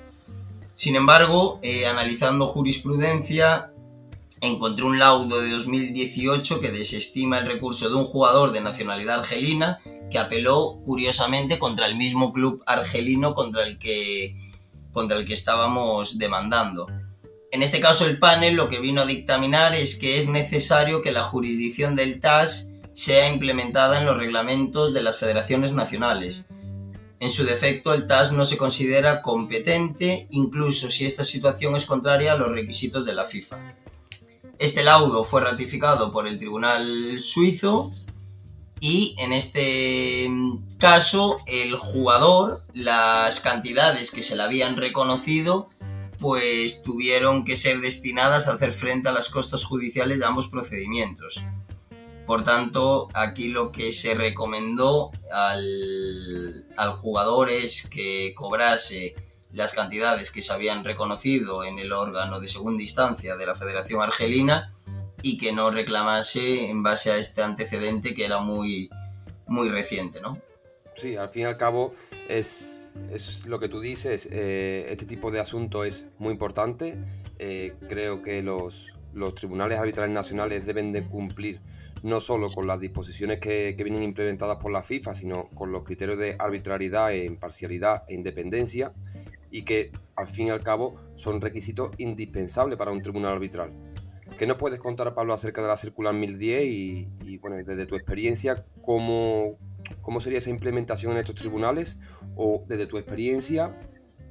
Sin 0.75 0.97
embargo, 0.97 1.59
eh, 1.62 1.87
analizando 1.87 2.47
jurisprudencia, 2.47 3.71
encontré 4.40 4.85
un 4.85 4.99
laudo 4.99 5.40
de 5.40 5.50
2018 5.50 6.61
que 6.61 6.73
desestima 6.73 7.38
el 7.38 7.47
recurso 7.47 7.88
de 7.88 7.97
un 7.97 8.04
jugador 8.04 8.52
de 8.52 8.61
nacionalidad 8.61 9.21
argelina 9.21 9.80
que 10.11 10.19
apeló 10.19 10.80
curiosamente 10.85 11.59
contra 11.59 11.87
el 11.87 11.97
mismo 11.97 12.33
club 12.33 12.62
argelino 12.66 13.35
contra 13.35 13.66
el 13.66 13.78
que, 13.78 14.37
contra 14.92 15.19
el 15.19 15.26
que 15.26 15.35
estábamos 15.35 16.19
demandando. 16.19 16.87
En 17.52 17.62
este 17.64 17.80
caso 17.80 18.07
el 18.07 18.19
panel 18.19 18.54
lo 18.54 18.69
que 18.69 18.78
vino 18.78 19.02
a 19.02 19.07
dictaminar 19.07 19.75
es 19.75 19.99
que 19.99 20.19
es 20.19 20.28
necesario 20.28 21.02
que 21.02 21.11
la 21.11 21.23
jurisdicción 21.25 21.97
del 21.97 22.21
TAS 22.21 22.71
sea 22.92 23.28
implementada 23.28 23.99
en 23.99 24.07
los 24.07 24.16
reglamentos 24.16 24.95
de 24.95 25.02
las 25.02 25.19
federaciones 25.19 25.73
nacionales. 25.73 26.47
En 27.19 27.30
su 27.30 27.45
defecto, 27.45 27.92
el 27.92 28.07
TAS 28.07 28.33
no 28.33 28.45
se 28.45 28.57
considera 28.57 29.21
competente, 29.21 30.26
incluso 30.30 30.90
si 30.90 31.07
esta 31.07 31.25
situación 31.25 31.75
es 31.76 31.85
contraria 31.85 32.33
a 32.33 32.37
los 32.37 32.50
requisitos 32.50 33.04
de 33.04 33.14
la 33.14 33.25
FIFA. 33.25 33.59
Este 34.59 34.83
laudo 34.83 35.25
fue 35.25 35.40
ratificado 35.40 36.12
por 36.12 36.28
el 36.28 36.38
Tribunal 36.38 37.19
Suizo 37.19 37.90
y 38.80 39.16
en 39.19 39.33
este 39.33 40.30
caso 40.78 41.38
el 41.47 41.76
jugador, 41.76 42.62
las 42.75 43.40
cantidades 43.40 44.11
que 44.11 44.23
se 44.23 44.37
le 44.37 44.42
habían 44.42 44.76
reconocido, 44.76 45.69
pues 46.21 46.83
tuvieron 46.83 47.45
que 47.45 47.57
ser 47.57 47.81
destinadas 47.81 48.47
a 48.47 48.55
hacer 48.55 48.73
frente 48.73 49.09
a 49.09 49.12
las 49.12 49.31
costas 49.31 49.65
judiciales 49.65 50.19
de 50.19 50.27
ambos 50.27 50.49
procedimientos. 50.49 51.43
Por 52.27 52.45
tanto, 52.45 53.09
aquí 53.15 53.49
lo 53.49 53.73
que 53.73 53.91
se 53.91 54.15
recomendó 54.15 55.11
al, 55.33 56.67
al 56.77 56.93
jugador 56.93 57.50
es 57.50 57.89
que 57.89 58.35
cobrase 58.37 59.17
las 59.50 59.73
cantidades 59.73 60.31
que 60.31 60.43
se 60.43 60.53
habían 60.53 60.85
reconocido 60.85 61.65
en 61.65 61.79
el 61.79 61.93
órgano 61.93 62.39
de 62.39 62.47
segunda 62.47 62.83
instancia 62.83 63.37
de 63.37 63.47
la 63.47 63.55
Federación 63.55 64.00
Argelina 64.00 64.73
y 65.23 65.39
que 65.39 65.53
no 65.53 65.71
reclamase 65.71 66.71
en 66.71 66.83
base 66.83 67.11
a 67.11 67.17
este 67.17 67.43
antecedente 67.43 68.15
que 68.15 68.25
era 68.25 68.39
muy, 68.41 68.91
muy 69.47 69.69
reciente, 69.69 70.21
¿no? 70.21 70.39
Sí, 70.97 71.17
al 71.17 71.31
fin 71.31 71.43
y 71.43 71.45
al 71.47 71.57
cabo 71.57 71.95
es, 72.29 72.79
es 73.11 73.47
lo 73.47 73.59
que 73.59 73.68
tú 73.68 73.80
dices, 73.80 74.28
eh, 74.30 74.87
este 74.90 75.06
tipo 75.06 75.30
de 75.30 75.40
asunto 75.40 75.85
es 75.85 76.06
muy 76.18 76.32
importante, 76.32 76.97
eh, 77.38 77.75
creo 77.88 78.23
que 78.23 78.42
los, 78.42 78.94
los 79.14 79.35
tribunales 79.35 79.78
arbitrales 79.78 80.14
nacionales 80.14 80.64
deben 80.64 80.92
de 80.92 81.04
cumplir 81.04 81.61
no 82.02 82.20
solo 82.20 82.50
con 82.50 82.66
las 82.66 82.80
disposiciones 82.80 83.40
que, 83.40 83.75
que, 83.76 83.85
vienen 83.85 84.02
implementadas 84.02 84.56
por 84.56 84.73
la 84.73 84.82
FIFA, 84.82 85.12
sino 85.14 85.49
con 85.50 85.70
los 85.70 85.85
criterios 85.85 86.18
de 86.18 86.35
arbitrariedad, 86.38 87.11
imparcialidad 87.11 88.04
e 88.09 88.14
independencia 88.14 88.92
y 89.50 89.64
que 89.64 89.92
al 90.16 90.26
fin 90.26 90.47
y 90.47 90.50
al 90.50 90.62
cabo 90.62 90.97
son 91.16 91.40
requisitos 91.40 91.90
indispensables 91.99 92.78
para 92.78 92.90
un 92.90 93.02
tribunal 93.02 93.32
arbitral. 93.32 93.73
¿Qué 94.38 94.47
nos 94.47 94.56
puedes 94.56 94.78
contar, 94.78 95.12
Pablo, 95.14 95.35
acerca 95.35 95.61
de 95.61 95.68
la 95.68 95.76
circular 95.76 96.14
1010 96.14 96.64
y, 96.64 97.09
y 97.25 97.37
bueno, 97.38 97.56
desde 97.56 97.87
tu 97.87 97.97
experiencia, 97.97 98.64
cómo, 98.80 99.59
cómo 100.02 100.20
sería 100.20 100.38
esa 100.38 100.50
implementación 100.50 101.12
en 101.12 101.18
estos 101.18 101.35
tribunales 101.35 101.99
o 102.37 102.64
desde 102.66 102.87
tu 102.87 102.99
experiencia, 102.99 103.78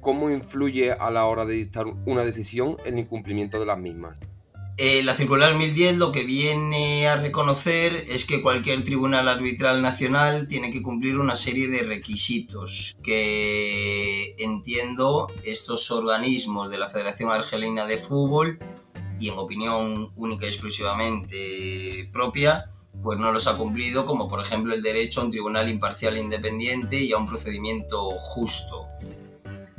cómo 0.00 0.30
influye 0.30 0.92
a 0.92 1.10
la 1.10 1.26
hora 1.26 1.44
de 1.44 1.54
dictar 1.54 1.86
una 2.06 2.24
decisión 2.24 2.76
el 2.84 2.98
incumplimiento 2.98 3.58
de 3.60 3.66
las 3.66 3.78
mismas? 3.78 4.20
Eh, 4.82 5.02
la 5.02 5.12
circular 5.12 5.54
1010 5.56 5.98
lo 5.98 6.10
que 6.10 6.24
viene 6.24 7.06
a 7.06 7.16
reconocer 7.16 8.06
es 8.08 8.24
que 8.24 8.40
cualquier 8.40 8.82
tribunal 8.82 9.28
arbitral 9.28 9.82
nacional 9.82 10.48
tiene 10.48 10.70
que 10.70 10.82
cumplir 10.82 11.18
una 11.18 11.36
serie 11.36 11.68
de 11.68 11.82
requisitos 11.82 12.96
que 13.02 14.34
entiendo 14.38 15.26
estos 15.44 15.90
organismos 15.90 16.70
de 16.70 16.78
la 16.78 16.88
Federación 16.88 17.30
Argelina 17.30 17.84
de 17.84 17.98
Fútbol 17.98 18.58
y 19.18 19.28
en 19.28 19.38
opinión 19.38 20.12
única 20.16 20.46
y 20.46 20.48
exclusivamente 20.48 22.08
propia 22.10 22.70
pues 23.02 23.18
no 23.18 23.32
los 23.32 23.46
ha 23.46 23.56
cumplido 23.56 24.06
como 24.06 24.28
por 24.28 24.40
ejemplo 24.40 24.74
el 24.74 24.82
derecho 24.82 25.20
a 25.20 25.24
un 25.24 25.30
tribunal 25.30 25.68
imparcial 25.68 26.16
e 26.16 26.20
independiente 26.20 27.00
y 27.00 27.12
a 27.12 27.18
un 27.18 27.26
procedimiento 27.26 28.10
justo 28.18 28.88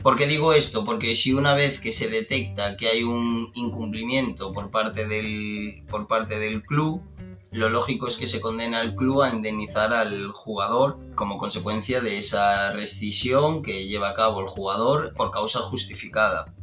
¿Por 0.01 0.17
qué 0.17 0.25
digo 0.25 0.53
esto? 0.53 0.83
Porque 0.83 1.15
si 1.15 1.31
una 1.31 1.53
vez 1.53 1.79
que 1.79 1.91
se 1.91 2.09
detecta 2.09 2.75
que 2.75 2.87
hay 2.87 3.03
un 3.03 3.51
incumplimiento 3.53 4.51
por 4.51 4.71
parte 4.71 5.05
del, 5.05 5.83
por 5.87 6.07
parte 6.07 6.39
del 6.39 6.63
club, 6.63 7.03
lo 7.51 7.69
lógico 7.69 8.07
es 8.07 8.17
que 8.17 8.25
se 8.25 8.41
condena 8.41 8.79
al 8.79 8.95
club 8.95 9.21
a 9.21 9.29
indemnizar 9.29 9.93
al 9.93 10.31
jugador 10.31 10.97
como 11.13 11.37
consecuencia 11.37 12.01
de 12.01 12.17
esa 12.17 12.71
rescisión 12.71 13.61
que 13.61 13.85
lleva 13.85 14.09
a 14.09 14.13
cabo 14.15 14.41
el 14.41 14.47
jugador 14.47 15.13
por 15.13 15.29
causa 15.29 15.59
justificada. 15.59 16.55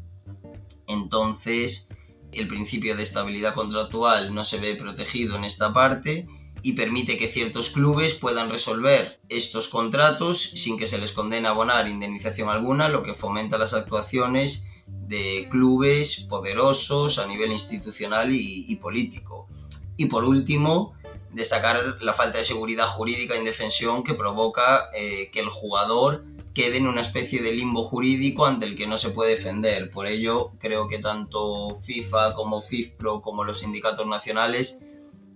Entonces, 0.88 1.90
el 2.32 2.48
principio 2.48 2.96
de 2.96 3.04
estabilidad 3.04 3.54
contractual 3.54 4.34
no 4.34 4.42
se 4.42 4.58
ve 4.58 4.74
protegido 4.74 5.36
en 5.36 5.44
esta 5.44 5.72
parte 5.72 6.26
y 6.62 6.72
permite 6.72 7.16
que 7.16 7.28
ciertos 7.28 7.70
clubes 7.70 8.14
puedan 8.14 8.50
resolver 8.50 9.20
estos 9.28 9.68
contratos 9.68 10.42
sin 10.42 10.76
que 10.76 10.86
se 10.86 10.98
les 10.98 11.12
condene 11.12 11.48
a 11.48 11.52
abonar 11.52 11.88
indemnización 11.88 12.48
alguna, 12.48 12.88
lo 12.88 13.02
que 13.02 13.14
fomenta 13.14 13.58
las 13.58 13.74
actuaciones 13.74 14.66
de 14.86 15.48
clubes 15.50 16.26
poderosos 16.28 17.18
a 17.18 17.26
nivel 17.26 17.52
institucional 17.52 18.32
y, 18.32 18.74
político. 18.76 19.48
Y 19.96 20.06
por 20.06 20.24
último, 20.24 20.94
destacar 21.32 21.98
la 22.00 22.12
falta 22.12 22.38
de 22.38 22.44
seguridad 22.44 22.86
jurídica 22.86 23.34
e 23.34 23.38
indefensión 23.38 24.02
que 24.02 24.14
provoca 24.14 24.90
eh, 24.94 25.30
que 25.32 25.40
el 25.40 25.48
jugador 25.48 26.24
quede 26.54 26.78
en 26.78 26.88
una 26.88 27.00
especie 27.00 27.40
de 27.40 27.52
limbo 27.52 27.82
jurídico 27.82 28.46
ante 28.46 28.66
el 28.66 28.76
que 28.76 28.86
no 28.86 28.96
se 28.96 29.10
puede 29.10 29.36
defender. 29.36 29.90
Por 29.90 30.08
ello, 30.08 30.52
creo 30.58 30.88
que 30.88 30.98
tanto 30.98 31.70
FIFA 31.70 32.34
como 32.34 32.60
FIFPRO 32.60 33.22
como 33.22 33.44
los 33.44 33.60
sindicatos 33.60 34.06
nacionales 34.06 34.84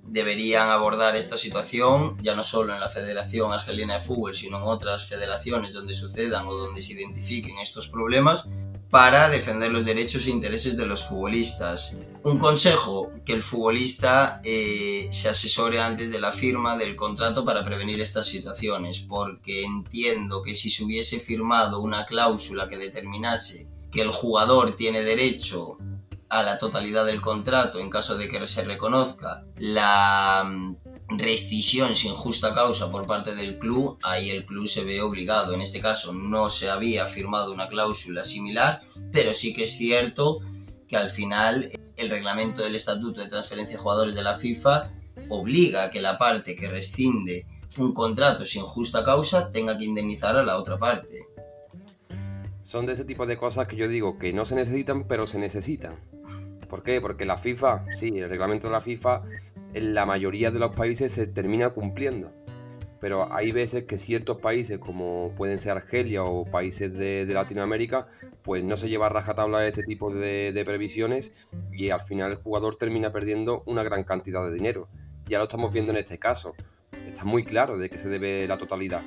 deberían 0.05 0.69
abordar 0.69 1.17
esta 1.17 1.37
situación 1.37 2.17
ya 2.21 2.35
no 2.35 2.43
solo 2.43 2.75
en 2.75 2.81
la 2.81 2.89
Federación 2.89 3.53
Argelina 3.53 3.95
de 3.95 4.01
Fútbol, 4.01 4.35
sino 4.35 4.59
en 4.59 4.65
otras 4.65 5.07
federaciones 5.07 5.73
donde 5.73 5.95
sucedan 5.95 6.47
o 6.47 6.55
donde 6.55 6.83
se 6.83 6.95
identifiquen 6.95 7.59
estos 7.59 7.89
problemas 7.89 8.51
para 8.91 9.31
defender 9.31 9.73
los 9.73 9.87
derechos 9.87 10.27
e 10.27 10.31
intereses 10.31 10.77
de 10.77 10.85
los 10.85 11.05
futbolistas. 11.07 11.97
Un 12.25 12.39
consejo, 12.39 13.11
que 13.25 13.33
el 13.33 13.43
futbolista 13.43 14.41
eh, 14.45 15.09
se 15.11 15.31
asesore 15.31 15.81
antes 15.81 16.13
de 16.13 16.21
la 16.21 16.31
firma 16.31 16.77
del 16.77 16.95
contrato 16.95 17.45
para 17.45 17.65
prevenir 17.65 18.01
estas 18.01 18.27
situaciones, 18.27 19.01
porque 19.01 19.65
entiendo 19.65 20.43
que 20.43 20.55
si 20.55 20.69
se 20.69 20.85
hubiese 20.85 21.21
firmado 21.21 21.81
una 21.81 22.05
cláusula 22.05 22.69
que 22.69 22.77
determinase 22.77 23.69
que 23.91 24.03
el 24.03 24.11
jugador 24.11 24.75
tiene 24.77 25.03
derecho 25.03 25.79
a 26.33 26.43
la 26.43 26.59
totalidad 26.59 27.05
del 27.05 27.21
contrato 27.21 27.79
en 27.79 27.91
caso 27.91 28.17
de 28.17 28.27
que 28.27 28.47
se 28.47 28.65
reconozca 28.65 29.45
la 29.59 30.43
mm, 30.47 30.77
rescisión 31.19 31.95
sin 31.95 32.15
justa 32.15 32.55
causa 32.55 32.91
por 32.91 33.07
parte 33.07 33.35
del 33.35 33.59
club, 33.59 33.99
ahí 34.03 34.31
el 34.31 34.47
club 34.47 34.67
se 34.67 34.83
ve 34.83 35.03
obligado. 35.03 35.53
En 35.53 35.61
este 35.61 35.83
caso 35.83 36.15
no 36.15 36.49
se 36.49 36.71
había 36.71 37.05
firmado 37.05 37.53
una 37.53 37.69
cláusula 37.69 38.25
similar, 38.25 38.81
pero 39.13 39.35
sí 39.35 39.53
que 39.53 39.65
es 39.65 39.77
cierto 39.77 40.41
que 40.89 40.97
al 40.97 41.11
final 41.11 41.71
el 41.99 42.09
reglamento 42.09 42.63
del 42.63 42.77
Estatuto 42.77 43.21
de 43.21 43.29
Transferencia 43.29 43.77
de 43.77 43.83
Jugadores 43.83 44.15
de 44.15 44.23
la 44.23 44.35
FIFA 44.35 44.91
obliga 45.29 45.85
a 45.85 45.91
que 45.91 46.01
la 46.01 46.17
parte 46.17 46.57
que 46.57 46.71
rescinde 46.71 47.47
un 47.77 47.93
contrato 47.93 48.47
sin 48.47 48.63
justa 48.63 49.05
causa 49.05 49.51
tenga 49.51 49.77
que 49.77 49.85
indemnizar 49.85 50.35
a 50.37 50.43
la 50.43 50.57
otra 50.57 50.79
parte. 50.79 51.27
Son 52.63 52.87
de 52.87 52.95
ese 52.95 53.05
tipo 53.05 53.27
de 53.27 53.37
cosas 53.37 53.67
que 53.67 53.77
yo 53.77 53.87
digo 53.87 54.19
que 54.19 54.33
no 54.33 54.47
se 54.47 54.55
necesitan, 54.55 55.05
pero 55.05 55.27
se 55.27 55.39
necesitan. 55.39 55.99
¿Por 56.73 56.83
qué? 56.83 57.03
Porque 57.03 57.27
la 57.27 57.37
FIFA, 57.37 57.85
sí, 57.93 58.19
el 58.19 58.31
reglamento 58.31 58.69
de 58.69 58.73
la 58.73 58.81
FIFA 58.81 59.21
en 59.75 59.93
la 59.93 60.07
mayoría 60.07 60.51
de 60.51 60.59
los 60.59 60.75
países 60.75 61.13
se 61.13 61.27
termina 61.27 61.69
cumpliendo. 61.69 62.33
Pero 62.99 63.31
hay 63.31 63.53
veces 63.53 63.85
que 63.85 63.99
ciertos 63.99 64.39
países, 64.39 64.79
como 64.79 65.35
pueden 65.37 65.59
ser 65.59 65.73
Argelia 65.73 66.25
o 66.25 66.47
países 66.47 66.91
de, 66.91 67.27
Latinoamérica, 67.27 68.07
pues 68.41 68.65
no 68.65 68.79
se 68.79 68.89
lleva 68.89 69.05
a 69.05 69.09
rajatabla 69.11 69.59
de 69.59 69.69
este 69.69 69.83
tipo 69.83 70.15
de, 70.15 70.63
previsiones 70.65 71.35
y 71.73 71.91
al 71.91 72.01
final 72.01 72.31
el 72.31 72.37
jugador 72.39 72.77
termina 72.77 73.13
perdiendo 73.13 73.63
una 73.67 73.83
gran 73.83 74.03
cantidad 74.03 74.43
de 74.43 74.55
dinero. 74.55 74.89
Ya 75.27 75.37
lo 75.37 75.45
estamos 75.45 75.75
viendo 75.75 75.93
en 75.93 75.99
este 75.99 76.19
caso. 76.19 76.55
Está 77.07 77.27
muy 77.27 77.45
claro 77.45 77.77
de 77.77 77.91
que 77.91 77.99
se 77.99 78.09
debe 78.09 78.49
la 78.49 78.57
totalidad. 78.57 79.03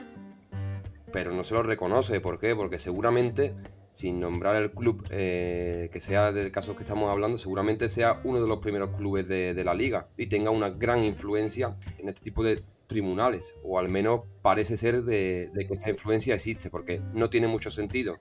Pero 1.11 1.33
no 1.33 1.43
se 1.43 1.55
lo 1.55 1.63
reconoce. 1.63 2.21
¿Por 2.21 2.39
qué? 2.39 2.55
Porque 2.55 2.77
seguramente 2.77 3.55
sin 3.95 4.19
nombrar 4.19 4.57
el 4.57 4.71
club 4.71 5.07
eh, 5.09 5.89
que 5.89 6.01
sea 6.01 6.33
del 6.33 6.51
caso 6.51 6.75
que 6.75 6.83
estamos 6.83 7.09
hablando, 7.09 7.37
seguramente 7.37 7.87
sea 7.87 8.19
uno 8.25 8.41
de 8.41 8.47
los 8.47 8.59
primeros 8.59 8.93
clubes 8.97 9.25
de, 9.25 9.63
la 9.63 9.73
liga 9.73 10.09
y 10.17 10.27
tenga 10.27 10.51
una 10.51 10.69
gran 10.69 11.01
influencia 11.01 11.77
en 11.97 12.09
este 12.09 12.19
tipo 12.19 12.43
de 12.43 12.61
tribunales, 12.87 13.55
o 13.63 13.79
al 13.79 13.87
menos 13.87 14.23
parece 14.41 14.75
ser 14.75 15.03
de, 15.03 15.49
que 15.55 15.73
esa 15.73 15.89
influencia 15.91 16.35
existe, 16.35 16.69
porque 16.69 17.01
no 17.13 17.29
tiene 17.29 17.47
mucho 17.47 17.71
sentido 17.71 18.19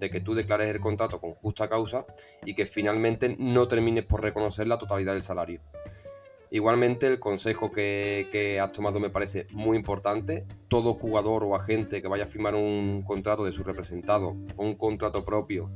de 0.00 0.10
que 0.10 0.20
tú 0.20 0.34
declares 0.34 0.68
el 0.68 0.80
contrato 0.80 1.20
con 1.20 1.30
justa 1.30 1.68
causa 1.68 2.06
y 2.44 2.56
que 2.56 2.66
finalmente 2.66 3.36
no 3.38 3.68
termines 3.68 4.04
por 4.04 4.20
reconocer 4.20 4.66
la 4.66 4.78
totalidad 4.78 5.12
del 5.12 5.22
salario. 5.22 5.60
Igualmente, 6.54 7.08
el 7.08 7.18
consejo 7.18 7.72
que, 7.72 8.60
has 8.62 8.70
tomado 8.70 9.00
me 9.00 9.10
parece 9.10 9.48
muy 9.50 9.76
importante. 9.76 10.46
Todo 10.68 10.94
jugador 10.94 11.42
o 11.42 11.56
agente 11.56 12.00
que 12.00 12.06
vaya 12.06 12.22
a 12.22 12.26
firmar 12.28 12.54
un 12.54 13.02
contrato 13.02 13.44
de 13.44 13.50
su 13.50 13.64
representado 13.64 14.36
o 14.54 14.64
un 14.64 14.74
contrato 14.74 15.24
propio, 15.24 15.72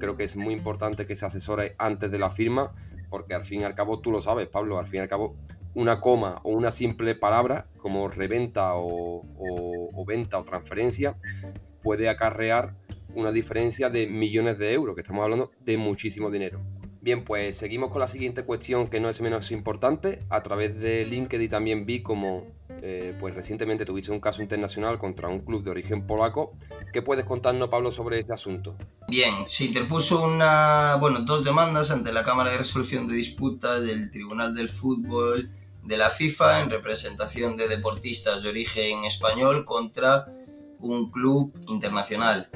creo 0.00 0.16
que 0.16 0.24
es 0.24 0.34
muy 0.34 0.52
importante 0.52 1.06
que 1.06 1.14
se 1.14 1.26
asesore 1.26 1.76
antes 1.78 2.10
de 2.10 2.18
la 2.18 2.28
firma, 2.28 2.74
porque 3.08 3.34
al 3.34 3.44
fin 3.44 3.60
y 3.60 3.62
al 3.62 3.76
cabo 3.76 4.00
tú 4.00 4.10
lo 4.10 4.20
sabes, 4.20 4.48
Pablo, 4.48 4.80
al 4.80 4.88
fin 4.88 4.98
y 4.98 5.02
al 5.02 5.08
cabo 5.08 5.36
una 5.74 6.00
coma 6.00 6.40
o 6.42 6.50
una 6.50 6.72
simple 6.72 7.14
palabra 7.14 7.68
como 7.76 8.08
reventa 8.08 8.74
o, 8.74 9.22
o 9.38 10.04
venta 10.04 10.40
o 10.40 10.44
transferencia 10.44 11.16
puede 11.84 12.08
acarrear 12.08 12.74
una 13.14 13.30
diferencia 13.30 13.90
de 13.90 14.08
millones 14.08 14.58
de 14.58 14.72
euros, 14.72 14.96
que 14.96 15.02
estamos 15.02 15.22
hablando 15.22 15.52
de 15.60 15.76
muchísimo 15.76 16.32
dinero. 16.32 16.60
Bien, 17.06 17.22
pues 17.22 17.56
seguimos 17.56 17.92
con 17.92 18.00
la 18.00 18.08
siguiente 18.08 18.42
cuestión 18.42 18.88
que 18.88 18.98
no 18.98 19.08
es 19.08 19.20
menos 19.20 19.52
importante. 19.52 20.18
A 20.28 20.42
través 20.42 20.80
de 20.80 21.04
LinkedIn 21.04 21.48
también 21.48 21.86
vi 21.86 22.02
como 22.02 22.48
eh, 22.82 23.16
pues 23.20 23.32
recientemente 23.32 23.86
tuviste 23.86 24.10
un 24.10 24.18
caso 24.18 24.42
internacional 24.42 24.98
contra 24.98 25.28
un 25.28 25.38
club 25.38 25.62
de 25.62 25.70
origen 25.70 26.04
polaco. 26.04 26.54
¿Qué 26.92 27.02
puedes 27.02 27.24
contarnos, 27.24 27.68
Pablo, 27.68 27.92
sobre 27.92 28.18
este 28.18 28.32
asunto? 28.32 28.74
Bien, 29.06 29.46
se 29.46 29.66
interpuso 29.66 30.24
una, 30.24 30.96
bueno, 30.96 31.20
dos 31.20 31.44
demandas 31.44 31.92
ante 31.92 32.12
la 32.12 32.24
Cámara 32.24 32.50
de 32.50 32.58
Resolución 32.58 33.06
de 33.06 33.14
Disputas 33.14 33.86
del 33.86 34.10
Tribunal 34.10 34.52
del 34.56 34.68
Fútbol 34.68 35.48
de 35.84 35.96
la 35.96 36.10
FIFA 36.10 36.62
en 36.62 36.70
representación 36.70 37.56
de 37.56 37.68
deportistas 37.68 38.42
de 38.42 38.48
origen 38.48 39.04
español 39.04 39.64
contra 39.64 40.26
un 40.80 41.12
club 41.12 41.52
internacional 41.68 42.48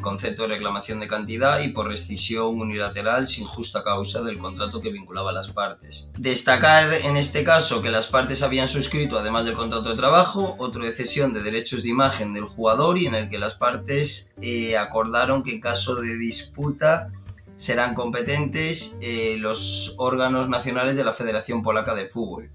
concepto 0.00 0.42
de 0.42 0.54
reclamación 0.54 1.00
de 1.00 1.08
cantidad 1.08 1.60
y 1.60 1.68
por 1.68 1.88
rescisión 1.88 2.60
unilateral 2.60 3.26
sin 3.26 3.44
justa 3.44 3.84
causa 3.84 4.22
del 4.22 4.38
contrato 4.38 4.80
que 4.80 4.92
vinculaba 4.92 5.30
a 5.30 5.34
las 5.34 5.50
partes. 5.50 6.08
Destacar 6.18 6.92
en 6.92 7.16
este 7.16 7.44
caso 7.44 7.82
que 7.82 7.90
las 7.90 8.08
partes 8.08 8.42
habían 8.42 8.68
suscrito, 8.68 9.18
además 9.18 9.44
del 9.44 9.54
contrato 9.54 9.90
de 9.90 9.96
trabajo, 9.96 10.56
otro 10.58 10.84
de 10.84 10.92
cesión 10.92 11.32
de 11.32 11.42
derechos 11.42 11.82
de 11.82 11.90
imagen 11.90 12.32
del 12.34 12.44
jugador 12.44 12.98
y 12.98 13.06
en 13.06 13.14
el 13.14 13.28
que 13.28 13.38
las 13.38 13.54
partes 13.54 14.32
eh, 14.40 14.76
acordaron 14.76 15.42
que 15.42 15.52
en 15.52 15.60
caso 15.60 15.96
de 15.96 16.16
disputa 16.16 17.10
serán 17.56 17.94
competentes 17.94 18.96
eh, 19.00 19.36
los 19.38 19.94
órganos 19.98 20.48
nacionales 20.48 20.96
de 20.96 21.04
la 21.04 21.12
Federación 21.12 21.62
Polaca 21.62 21.94
de 21.94 22.06
Fútbol. 22.08 22.50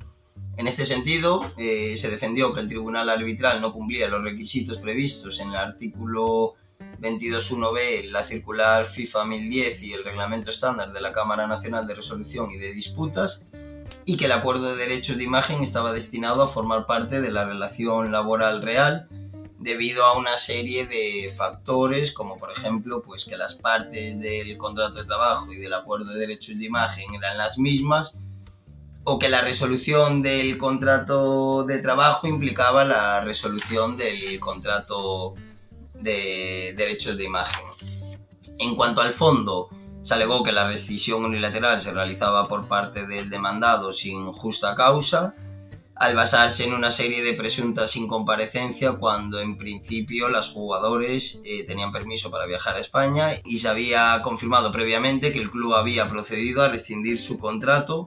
En 0.56 0.68
este 0.68 0.86
sentido, 0.86 1.52
eh, 1.58 1.98
se 1.98 2.12
defendió 2.12 2.54
que 2.54 2.62
el 2.62 2.68
tribunal 2.68 3.10
arbitral 3.10 3.60
no 3.60 3.74
cumplía 3.74 4.08
los 4.08 4.24
requisitos 4.24 4.78
previstos 4.78 5.40
en 5.40 5.50
el 5.50 5.56
artículo 5.56 6.54
22.1b, 7.04 8.10
la 8.12 8.24
circular 8.24 8.86
FIFA 8.86 9.26
1010 9.26 9.84
y 9.84 9.94
el 9.94 10.04
reglamento 10.06 10.50
estándar 10.50 10.94
de 10.94 11.02
la 11.02 11.12
Cámara 11.12 11.46
Nacional 11.48 11.86
de 11.86 11.96
Resolución 11.96 12.50
y 12.50 12.58
de 12.58 12.72
Disputas, 12.72 13.46
y 14.06 14.18
que 14.18 14.26
el 14.26 14.32
acuerdo 14.32 14.70
de 14.70 14.78
derechos 14.78 15.18
de 15.18 15.26
imagen 15.26 15.62
estaba 15.62 15.92
destinado 15.92 16.42
a 16.42 16.48
formar 16.48 16.86
parte 16.86 17.22
de 17.22 17.32
la 17.32 17.46
relación 17.46 18.12
laboral 18.12 18.62
real 18.62 19.08
debido 19.60 20.06
a 20.06 20.18
una 20.18 20.38
serie 20.38 20.86
de 20.88 21.34
factores 21.36 22.12
como 22.12 22.38
por 22.38 22.52
ejemplo 22.52 23.02
pues 23.02 23.24
que 23.24 23.38
las 23.38 23.56
partes 23.56 24.20
del 24.20 24.58
contrato 24.58 24.96
de 24.96 25.06
trabajo 25.06 25.54
y 25.54 25.58
del 25.58 25.74
acuerdo 25.74 26.12
de 26.12 26.20
derechos 26.20 26.58
de 26.58 26.66
imagen 26.66 27.14
eran 27.16 27.38
las 27.38 27.58
mismas 27.60 28.18
o 29.06 29.20
que 29.20 29.30
la 29.30 29.42
resolución 29.42 30.22
del 30.22 30.58
contrato 30.58 31.64
de 31.64 31.80
trabajo 31.80 32.28
implicaba 32.28 32.84
la 32.84 33.22
resolución 33.22 33.96
del 33.96 34.38
contrato 34.40 35.36
de 36.04 36.74
derechos 36.76 37.18
de 37.18 37.24
imagen. 37.24 37.66
En 38.60 38.76
cuanto 38.76 39.02
al 39.02 39.12
fondo, 39.12 39.70
se 40.02 40.14
alegó 40.14 40.44
que 40.44 40.52
la 40.52 40.68
rescisión 40.68 41.24
unilateral 41.24 41.80
se 41.80 41.94
realizaba 41.94 42.48
por 42.48 42.68
parte 42.68 43.08
del 43.08 43.30
demandado 43.30 43.94
sin 43.94 44.32
justa 44.34 44.76
causa, 44.76 45.34
al 45.96 46.16
basarse 46.16 46.66
en 46.66 46.74
una 46.74 46.92
serie 46.92 47.24
de 47.24 47.34
presuntas 47.34 47.96
incomparecencias 47.96 48.96
cuando 49.00 49.40
en 49.40 49.58
principio 49.58 50.28
los 50.28 50.50
jugadores 50.50 51.42
eh, 51.46 51.64
tenían 51.66 51.92
permiso 51.92 52.32
para 52.32 52.46
viajar 52.46 52.76
a 52.76 52.80
España 52.80 53.32
y 53.46 53.60
se 53.60 53.70
había 53.70 54.20
confirmado 54.24 54.72
previamente 54.72 55.32
que 55.32 55.40
el 55.40 55.52
club 55.52 55.76
había 55.76 56.10
procedido 56.10 56.64
a 56.64 56.70
rescindir 56.70 57.18
su 57.18 57.40
contrato 57.40 58.06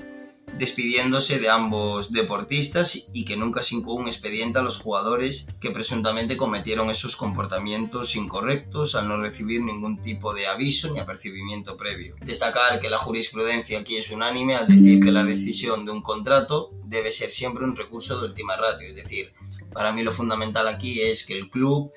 despidiéndose 0.58 1.38
de 1.38 1.48
ambos 1.48 2.12
deportistas 2.12 3.08
y 3.12 3.24
que 3.24 3.36
nunca 3.36 3.62
se 3.62 3.76
un 3.76 4.06
expediente 4.06 4.58
a 4.58 4.62
los 4.62 4.78
jugadores 4.78 5.48
que 5.60 5.70
presuntamente 5.70 6.36
cometieron 6.36 6.90
esos 6.90 7.16
comportamientos 7.16 8.16
incorrectos 8.16 8.94
al 8.94 9.08
no 9.08 9.20
recibir 9.20 9.62
ningún 9.62 10.00
tipo 10.00 10.34
de 10.34 10.46
aviso 10.46 10.92
ni 10.92 11.00
apercibimiento 11.00 11.76
previo. 11.76 12.16
Destacar 12.24 12.80
que 12.80 12.90
la 12.90 12.98
jurisprudencia 12.98 13.80
aquí 13.80 13.96
es 13.96 14.10
unánime 14.10 14.56
al 14.56 14.66
decir 14.66 15.00
que 15.00 15.10
la 15.10 15.22
rescisión 15.22 15.84
de 15.84 15.92
un 15.92 16.02
contrato 16.02 16.70
debe 16.84 17.12
ser 17.12 17.28
siempre 17.30 17.64
un 17.64 17.76
recurso 17.76 18.18
de 18.18 18.28
última 18.28 18.56
ratio, 18.56 18.88
es 18.88 18.96
decir, 18.96 19.32
para 19.72 19.92
mí 19.92 20.02
lo 20.02 20.12
fundamental 20.12 20.68
aquí 20.68 21.00
es 21.02 21.26
que 21.26 21.36
el 21.36 21.50
club 21.50 21.92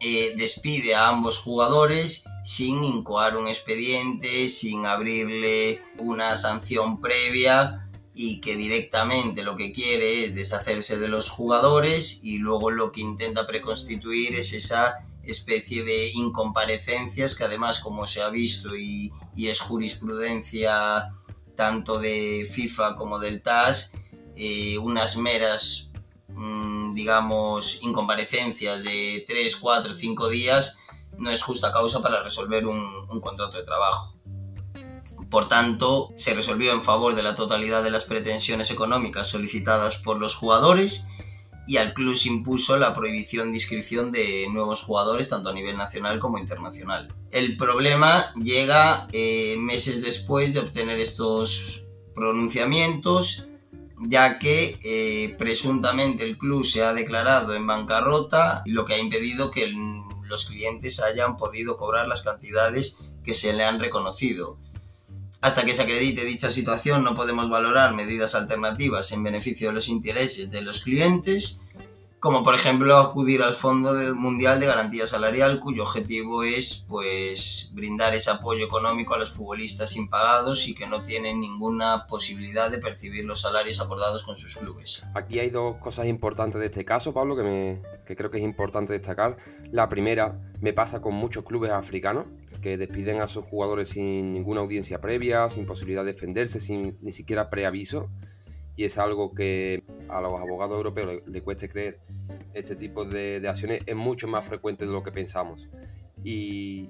eh, 0.00 0.34
despide 0.36 0.94
a 0.94 1.08
ambos 1.08 1.38
jugadores 1.38 2.24
sin 2.44 2.84
incoar 2.84 3.36
un 3.36 3.48
expediente, 3.48 4.48
sin 4.48 4.84
abrirle 4.84 5.80
una 5.98 6.36
sanción 6.36 7.00
previa 7.00 7.83
y 8.14 8.40
que 8.40 8.54
directamente 8.54 9.42
lo 9.42 9.56
que 9.56 9.72
quiere 9.72 10.24
es 10.24 10.34
deshacerse 10.36 10.98
de 10.98 11.08
los 11.08 11.28
jugadores 11.28 12.20
y 12.22 12.38
luego 12.38 12.70
lo 12.70 12.92
que 12.92 13.00
intenta 13.00 13.46
preconstituir 13.46 14.36
es 14.36 14.52
esa 14.52 15.04
especie 15.24 15.82
de 15.82 16.10
incomparecencias 16.10 17.34
que 17.34 17.44
además, 17.44 17.80
como 17.80 18.06
se 18.06 18.22
ha 18.22 18.28
visto 18.28 18.76
y, 18.76 19.12
es 19.36 19.60
jurisprudencia 19.60 21.12
tanto 21.56 21.98
de 21.98 22.48
FIFA 22.50 22.94
como 22.94 23.18
del 23.18 23.42
TAS, 23.42 23.94
eh, 24.36 24.78
unas 24.78 25.16
meras, 25.16 25.90
mm, 26.28 26.94
digamos, 26.94 27.80
incomparecencias 27.82 28.84
de 28.84 29.24
3, 29.26 29.56
4, 29.56 29.92
5 29.92 30.28
días 30.28 30.78
no 31.18 31.30
es 31.30 31.42
justa 31.42 31.72
causa 31.72 32.02
para 32.02 32.22
resolver 32.22 32.66
un 32.66 33.20
contrato 33.20 33.56
de 33.56 33.64
trabajo. 33.64 34.13
Por 35.34 35.48
tanto, 35.48 36.12
se 36.14 36.32
resolvió 36.32 36.72
en 36.72 36.84
favor 36.84 37.16
de 37.16 37.24
la 37.24 37.34
totalidad 37.34 37.82
de 37.82 37.90
las 37.90 38.04
pretensiones 38.04 38.70
económicas 38.70 39.26
solicitadas 39.26 39.96
por 39.96 40.20
los 40.20 40.36
jugadores 40.36 41.08
y 41.66 41.78
al 41.78 41.92
club 41.92 42.14
se 42.14 42.28
impuso 42.28 42.76
la 42.78 42.94
prohibición 42.94 43.50
de 43.50 43.58
inscripción 43.58 44.12
de 44.12 44.46
nuevos 44.52 44.84
jugadores 44.84 45.30
tanto 45.30 45.48
a 45.48 45.52
nivel 45.52 45.76
nacional 45.76 46.20
como 46.20 46.38
internacional. 46.38 47.12
El 47.32 47.56
problema 47.56 48.32
llega 48.36 49.08
eh, 49.10 49.56
meses 49.58 50.02
después 50.02 50.54
de 50.54 50.60
obtener 50.60 51.00
estos 51.00 51.86
pronunciamientos 52.14 53.48
ya 53.98 54.38
que 54.38 54.78
eh, 54.84 55.34
presuntamente 55.36 56.22
el 56.22 56.38
club 56.38 56.64
se 56.64 56.84
ha 56.84 56.92
declarado 56.92 57.56
en 57.56 57.66
bancarrota, 57.66 58.62
lo 58.66 58.84
que 58.84 58.94
ha 58.94 58.98
impedido 58.98 59.50
que 59.50 59.74
los 60.28 60.44
clientes 60.44 61.00
hayan 61.00 61.36
podido 61.36 61.76
cobrar 61.76 62.06
las 62.06 62.22
cantidades 62.22 63.16
que 63.24 63.34
se 63.34 63.52
le 63.52 63.64
han 63.64 63.80
reconocido. 63.80 64.62
Hasta 65.44 65.66
que 65.66 65.74
se 65.74 65.82
acredite 65.82 66.24
dicha 66.24 66.48
situación 66.48 67.04
no 67.04 67.14
podemos 67.14 67.50
valorar 67.50 67.92
medidas 67.92 68.34
alternativas 68.34 69.12
en 69.12 69.22
beneficio 69.22 69.68
de 69.68 69.74
los 69.74 69.90
intereses 69.90 70.50
de 70.50 70.62
los 70.62 70.82
clientes, 70.82 71.60
como 72.18 72.42
por 72.42 72.54
ejemplo 72.54 72.96
acudir 72.96 73.42
al 73.42 73.54
Fondo 73.54 73.92
Mundial 74.14 74.58
de 74.58 74.64
Garantía 74.64 75.06
Salarial, 75.06 75.60
cuyo 75.60 75.82
objetivo 75.82 76.44
es 76.44 76.86
pues 76.88 77.70
brindar 77.74 78.14
ese 78.14 78.30
apoyo 78.30 78.64
económico 78.64 79.12
a 79.12 79.18
los 79.18 79.32
futbolistas 79.32 79.96
impagados 79.96 80.66
y 80.66 80.74
que 80.74 80.86
no 80.86 81.02
tienen 81.02 81.40
ninguna 81.40 82.06
posibilidad 82.06 82.70
de 82.70 82.78
percibir 82.78 83.26
los 83.26 83.42
salarios 83.42 83.82
acordados 83.82 84.24
con 84.24 84.38
sus 84.38 84.56
clubes. 84.56 85.04
Aquí 85.12 85.40
hay 85.40 85.50
dos 85.50 85.76
cosas 85.76 86.06
importantes 86.06 86.58
de 86.58 86.68
este 86.68 86.86
caso, 86.86 87.12
Pablo, 87.12 87.36
que, 87.36 87.42
me, 87.42 87.82
que 88.06 88.16
creo 88.16 88.30
que 88.30 88.38
es 88.38 88.44
importante 88.44 88.94
destacar. 88.94 89.36
La 89.70 89.90
primera 89.90 90.40
me 90.62 90.72
pasa 90.72 91.02
con 91.02 91.12
muchos 91.12 91.44
clubes 91.44 91.70
africanos 91.70 92.24
que 92.64 92.78
despiden 92.78 93.20
a 93.20 93.28
sus 93.28 93.44
jugadores 93.44 93.88
sin 93.88 94.32
ninguna 94.32 94.62
audiencia 94.62 94.98
previa, 94.98 95.50
sin 95.50 95.66
posibilidad 95.66 96.02
de 96.02 96.14
defenderse, 96.14 96.60
sin 96.60 96.96
ni 97.02 97.12
siquiera 97.12 97.50
preaviso. 97.50 98.08
Y 98.74 98.84
es 98.84 98.96
algo 98.96 99.34
que 99.34 99.84
a 100.08 100.22
los 100.22 100.32
abogados 100.40 100.78
europeos 100.78 101.20
le, 101.26 101.42
cueste 101.42 101.68
creer. 101.68 102.00
Este 102.54 102.74
tipo 102.74 103.04
de, 103.04 103.46
acciones 103.46 103.82
es 103.84 103.94
mucho 103.94 104.28
más 104.28 104.46
frecuente 104.46 104.86
de 104.86 104.92
lo 104.92 105.02
que 105.02 105.12
pensamos. 105.12 105.68
Y 106.24 106.88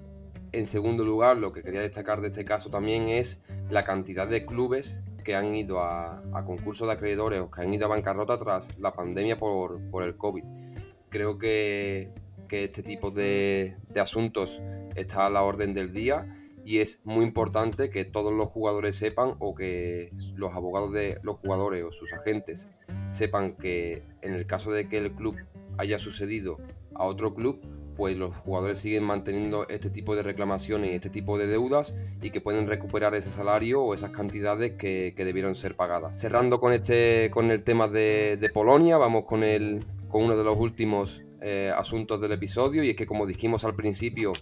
en 0.52 0.68
segundo 0.68 1.02
lugar, 1.04 1.38
lo 1.38 1.52
que 1.52 1.64
quería 1.64 1.80
destacar 1.80 2.20
de 2.20 2.28
este 2.28 2.44
caso 2.44 2.70
también 2.70 3.08
es 3.08 3.42
la 3.68 3.82
cantidad 3.82 4.28
de 4.28 4.46
clubes 4.46 5.00
que 5.24 5.34
han 5.34 5.56
ido 5.56 5.80
a, 5.80 6.22
concursos 6.46 6.87
de 6.87 6.94
acreedores 6.94 7.40
o 7.40 7.50
que 7.50 7.62
han 7.62 7.74
ido 7.74 7.87
a 7.87 7.88
bancarrota 7.88 8.38
tras 8.38 8.78
la 8.78 8.92
pandemia 8.92 9.38
por, 9.38 9.80
por 9.90 10.04
el 10.04 10.16
COVID. 10.16 10.44
Creo 11.10 11.37
que 11.37 12.12
que 12.54 12.64
este 12.66 12.84
tipo 12.84 13.10
de, 13.10 13.74
asuntos 14.00 14.62
está 14.94 15.26
a 15.26 15.30
la 15.30 15.42
orden 15.42 15.74
del 15.74 15.92
día 15.92 16.36
y 16.64 16.78
es 16.78 17.00
muy 17.02 17.24
importante 17.24 17.90
que 17.90 18.04
todos 18.04 18.32
los 18.32 18.48
jugadores 18.48 18.94
sepan 18.94 19.34
o 19.40 19.56
que 19.56 20.12
los 20.36 20.54
abogados 20.54 20.92
de 20.92 21.18
los 21.24 21.38
jugadores 21.38 21.82
o 21.82 21.90
sus 21.90 22.12
agentes 22.12 22.68
sepan 23.10 23.56
que 23.56 24.04
en 24.22 24.34
el 24.34 24.46
caso 24.46 24.70
de 24.70 24.88
que 24.88 24.98
el 24.98 25.10
club 25.10 25.34
haya 25.78 25.98
sucedido 25.98 26.58
a 26.94 27.02
otro 27.06 27.34
club, 27.34 27.60
pues 27.96 28.16
los 28.16 28.36
jugadores 28.36 28.78
siguen 28.78 29.02
manteniendo 29.02 29.66
este 29.68 29.90
tipo 29.90 30.14
de 30.14 30.22
reclamaciones 30.22 30.92
y 30.92 30.94
este 30.94 31.10
tipo 31.10 31.38
de 31.38 31.48
deudas 31.48 31.96
y 32.22 32.30
que 32.30 32.40
pueden 32.40 32.68
recuperar 32.68 33.16
ese 33.16 33.32
salario 33.32 33.82
o 33.82 33.94
esas 33.94 34.10
cantidades 34.10 34.74
que, 34.74 35.12
debieron 35.16 35.56
ser 35.56 35.74
pagadas. 35.74 36.20
Cerrando 36.20 36.60
con 36.60 36.72
este 36.72 37.32
con 37.32 37.50
el 37.50 37.64
tema 37.64 37.88
de, 37.88 38.38
de 38.40 38.48
Polonia, 38.48 38.96
vamos 38.96 39.24
con 39.24 39.42
el 39.42 39.84
con 40.06 40.22
uno 40.22 40.36
de 40.36 40.44
los 40.44 40.56
últimos 40.56 41.23
eh, 41.46 41.70
asuntos 41.76 42.18
del 42.22 42.33
episodio 42.33 42.83
y 42.83 42.88
es 42.88 42.96
que 42.96 43.04
como 43.04 43.26
dijimos 43.26 43.64
al 43.64 43.76
principio, 43.76 44.33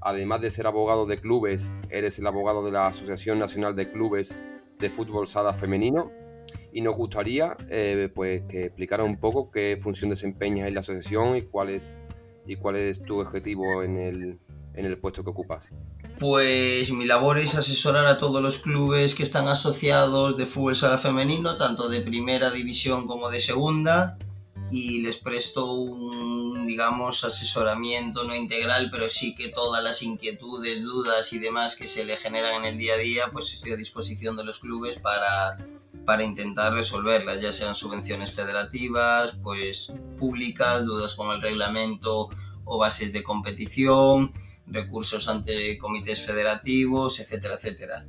además 0.00 0.40
de 0.40 0.50
ser 0.50 0.66
abogado 0.66 1.04
de 1.04 1.18
clubes, 1.18 1.70
eres 1.90 2.18
el 2.18 2.26
abogado 2.26 2.64
de 2.64 2.72
la 2.72 2.86
Asociación 2.86 3.38
Nacional 3.38 3.76
de 3.76 3.92
Clubes 3.92 4.34
de 4.78 4.88
Fútbol 4.88 5.26
Sala 5.26 5.52
Femenino 5.52 6.10
y 6.72 6.80
nos 6.80 6.96
gustaría 6.96 7.58
eh, 7.68 8.10
pues 8.14 8.44
que 8.48 8.62
explicara 8.62 9.04
un 9.04 9.16
poco 9.16 9.50
qué 9.50 9.78
función 9.82 10.08
desempeñas 10.08 10.66
en 10.66 10.72
la 10.72 10.80
asociación 10.80 11.36
y 11.36 11.42
cuál 11.42 11.68
es, 11.68 11.98
y 12.46 12.56
cuál 12.56 12.76
es 12.76 13.02
tu 13.02 13.20
objetivo 13.20 13.82
en 13.82 13.98
el, 13.98 14.38
en 14.72 14.86
el 14.86 14.96
puesto 14.96 15.22
que 15.22 15.28
ocupas. 15.28 15.70
Pues 16.18 16.90
mi 16.90 17.04
labor 17.04 17.38
es 17.38 17.54
asesorar 17.54 18.06
a 18.06 18.16
todos 18.16 18.40
los 18.40 18.60
clubes 18.60 19.14
que 19.14 19.24
están 19.24 19.46
asociados 19.48 20.38
de 20.38 20.46
fútbol 20.46 20.74
sala 20.74 20.96
femenino, 20.96 21.58
tanto 21.58 21.90
de 21.90 22.00
primera 22.00 22.50
división 22.50 23.06
como 23.06 23.28
de 23.28 23.40
segunda, 23.40 24.16
y 24.70 25.02
les 25.02 25.18
presto 25.18 25.72
un, 25.74 26.45
digamos, 26.66 27.24
asesoramiento 27.24 28.24
no 28.24 28.34
integral, 28.34 28.90
pero 28.90 29.08
sí 29.08 29.34
que 29.34 29.48
todas 29.48 29.82
las 29.82 30.02
inquietudes, 30.02 30.82
dudas 30.82 31.32
y 31.32 31.38
demás 31.38 31.76
que 31.76 31.88
se 31.88 32.04
le 32.04 32.16
generan 32.16 32.54
en 32.56 32.64
el 32.64 32.78
día 32.78 32.94
a 32.94 32.98
día, 32.98 33.30
pues 33.32 33.52
estoy 33.52 33.72
a 33.72 33.76
disposición 33.76 34.36
de 34.36 34.44
los 34.44 34.58
clubes 34.58 34.98
para, 34.98 35.58
para 36.04 36.24
intentar 36.24 36.72
resolverlas, 36.74 37.40
ya 37.40 37.52
sean 37.52 37.74
subvenciones 37.74 38.32
federativas, 38.32 39.36
pues 39.42 39.92
públicas, 40.18 40.84
dudas 40.84 41.14
con 41.14 41.34
el 41.34 41.40
reglamento 41.40 42.28
o 42.64 42.78
bases 42.78 43.12
de 43.12 43.22
competición, 43.22 44.32
recursos 44.66 45.28
ante 45.28 45.78
comités 45.78 46.24
federativos, 46.24 47.20
etcétera, 47.20 47.54
etcétera. 47.54 48.06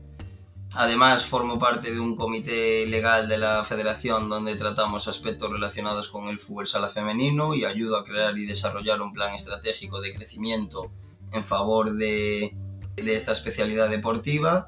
Además, 0.75 1.25
formo 1.25 1.59
parte 1.59 1.93
de 1.93 1.99
un 1.99 2.15
comité 2.15 2.85
legal 2.87 3.29
de 3.29 3.37
la 3.37 3.63
federación 3.63 4.29
donde 4.29 4.55
tratamos 4.55 5.07
aspectos 5.07 5.49
relacionados 5.49 6.09
con 6.09 6.27
el 6.27 6.39
fútbol 6.39 6.67
sala 6.67 6.89
femenino 6.89 7.55
y 7.55 7.63
ayudo 7.63 7.97
a 7.97 8.03
crear 8.03 8.37
y 8.37 8.45
desarrollar 8.45 9.01
un 9.01 9.13
plan 9.13 9.33
estratégico 9.33 10.01
de 10.01 10.13
crecimiento 10.13 10.91
en 11.31 11.43
favor 11.43 11.93
de, 11.95 12.55
esta 12.97 13.31
especialidad 13.31 13.89
deportiva. 13.89 14.65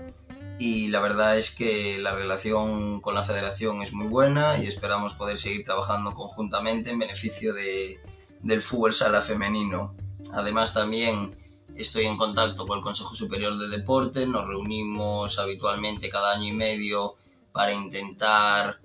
Y 0.57 0.87
la 0.87 0.99
verdad 0.99 1.37
es 1.37 1.51
que 1.51 1.99
la 1.99 2.15
relación 2.15 3.01
con 3.01 3.15
la 3.15 3.23
federación 3.23 3.81
es 3.81 3.93
muy 3.93 4.07
buena 4.07 4.57
y 4.57 4.67
esperamos 4.67 5.15
poder 5.15 5.37
seguir 5.37 5.63
trabajando 5.63 6.15
conjuntamente 6.15 6.91
en 6.91 6.99
beneficio 6.99 7.53
del 7.53 8.61
fútbol 8.61 8.93
sala 8.93 9.21
femenino. 9.21 9.95
Además, 10.33 10.73
también 10.73 11.31
Estoy 11.79 12.07
en 12.07 12.17
contacto 12.17 12.65
con 12.65 12.79
el 12.79 12.83
Consejo 12.83 13.15
Superior 13.15 13.57
de 13.57 13.69
Deporte, 13.69 14.27
nos 14.27 14.45
reunimos 14.45 15.39
habitualmente 15.39 16.09
cada 16.09 16.33
año 16.33 16.49
y 16.49 16.51
medio 16.51 17.15
para 17.53 17.71
intentar 17.71 18.81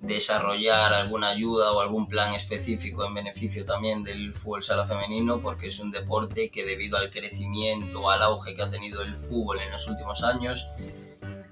desarrollar 0.00 0.94
alguna 0.94 1.28
ayuda 1.28 1.70
o 1.70 1.80
algún 1.80 2.08
plan 2.08 2.34
específico 2.34 3.04
en 3.04 3.14
beneficio 3.14 3.64
también 3.64 4.02
del 4.02 4.34
fútbol 4.34 4.64
sala 4.64 4.84
femenino 4.84 5.38
porque 5.38 5.68
es 5.68 5.78
un 5.78 5.92
deporte 5.92 6.50
que 6.50 6.64
debido 6.64 6.98
al 6.98 7.12
crecimiento, 7.12 8.10
al 8.10 8.20
auge 8.24 8.56
que 8.56 8.62
ha 8.62 8.68
tenido 8.68 9.02
el 9.02 9.14
fútbol 9.14 9.60
en 9.60 9.70
los 9.70 9.86
últimos 9.86 10.24
años, 10.24 10.66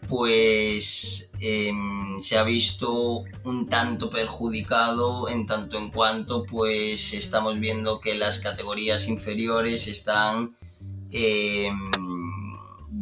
pues 0.08 1.30
em, 1.38 2.20
se 2.20 2.38
ha 2.38 2.42
visto 2.42 3.22
un 3.44 3.68
tanto 3.68 4.10
perjudicado 4.10 5.28
en 5.28 5.46
tanto 5.46 5.78
en 5.78 5.92
cuanto 5.92 6.42
pues 6.42 7.14
estamos 7.14 7.60
viendo 7.60 8.00
que 8.00 8.16
las 8.16 8.40
categorías 8.40 9.06
inferiores 9.06 9.86
están 9.86 10.56
Em, 11.12 11.76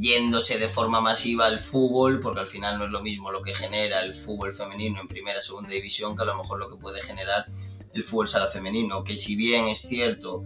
yéndose 0.01 0.59
de 0.59 0.69
forma 0.69 1.01
masiva 1.01 1.47
al 1.47 1.61
fútbol, 1.61 2.21
porque 2.21 2.41
al 2.41 2.47
final 2.47 2.79
no 2.79 2.87
es 2.87 2.91
lo 2.91 3.03
mismo 3.03 3.31
lo 3.31 3.43
que 3.43 3.55
genera 3.55 4.03
el 4.03 4.15
fútbol 4.15 4.53
femenino 4.53 5.01
en 5.01 5.07
primera 5.07 5.41
segunda 5.43 5.71
división 5.71 6.17
que 6.17 6.23
a 6.23 6.27
lo 6.27 6.37
mejor 6.37 6.59
lo 6.59 6.71
que 6.71 6.77
puede 6.77 7.03
generar 7.03 7.47
el 7.93 8.03
fútbol 8.03 8.27
sala 8.27 8.49
femenino, 8.49 9.05
que 9.05 9.17
si 9.17 9.37
bien 9.37 9.67
es 9.69 9.81
cierto 9.81 10.45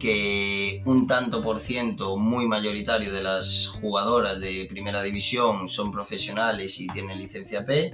que 0.00 0.82
un 0.84 1.06
tanto 1.06 1.42
por 1.42 1.60
ciento 1.60 2.16
muy 2.16 2.46
mayoritario 2.46 3.12
de 3.12 3.22
las 3.22 3.68
jugadoras 3.68 4.40
de 4.40 4.66
primera 4.68 5.02
división 5.02 5.68
son 5.68 5.92
profesionales 5.92 6.80
y 6.80 6.86
tienen 6.88 7.18
licencia 7.18 7.64
P, 7.64 7.92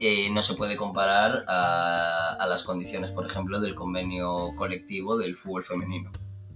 eh, 0.00 0.30
no 0.30 0.42
se 0.42 0.54
puede 0.54 0.76
comparar 0.76 1.44
a 1.48 2.46
las 2.48 2.64
condiciones, 2.64 3.12
por 3.12 3.26
ejemplo, 3.26 3.60
del 3.60 3.74
convenio 3.74 4.52
colectivo 4.56 5.16
del 5.16 5.36
fútbol 5.36 5.62
femenino. 5.62 6.10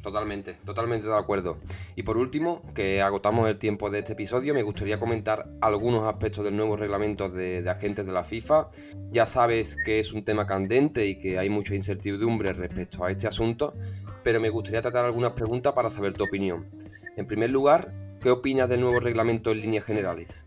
Totalmente, 0.06 0.54
totalmente 0.64 1.08
de 1.08 1.16
acuerdo. 1.16 1.58
Y 1.96 2.04
por 2.04 2.16
último, 2.16 2.62
que 2.76 3.02
agotamos 3.02 3.48
el 3.48 3.58
tiempo 3.58 3.90
de 3.90 3.98
este 3.98 4.12
episodio, 4.12 4.54
me 4.54 4.62
gustaría 4.62 5.00
comentar 5.00 5.48
algunos 5.60 6.04
aspectos 6.04 6.44
del 6.44 6.56
nuevo 6.56 6.76
reglamento 6.76 7.28
de, 7.28 7.68
agentes 7.68 8.06
de 8.06 8.12
la 8.12 8.22
FIFA. 8.22 8.68
Ya 9.10 9.26
sabes 9.26 9.76
que 9.84 9.98
es 9.98 10.12
un 10.12 10.24
tema 10.24 10.46
candente 10.46 11.08
y 11.08 11.18
que 11.18 11.40
hay 11.40 11.48
mucha 11.50 11.74
incertidumbre 11.74 12.52
respecto 12.52 13.04
a 13.04 13.10
este 13.10 13.26
asunto, 13.26 13.74
pero 14.22 14.38
me 14.38 14.48
gustaría 14.48 14.80
tratar 14.80 15.06
algunas 15.06 15.32
preguntas 15.32 15.72
para 15.72 15.90
saber 15.90 16.12
tu 16.12 16.22
opinión. 16.22 16.70
En 17.16 17.26
primer 17.26 17.50
lugar, 17.50 17.92
¿qué 18.22 18.30
opinas 18.30 18.68
del 18.68 18.82
nuevo 18.82 19.00
reglamento 19.00 19.50
en 19.50 19.60
líneas 19.60 19.84
generales? 19.84 20.44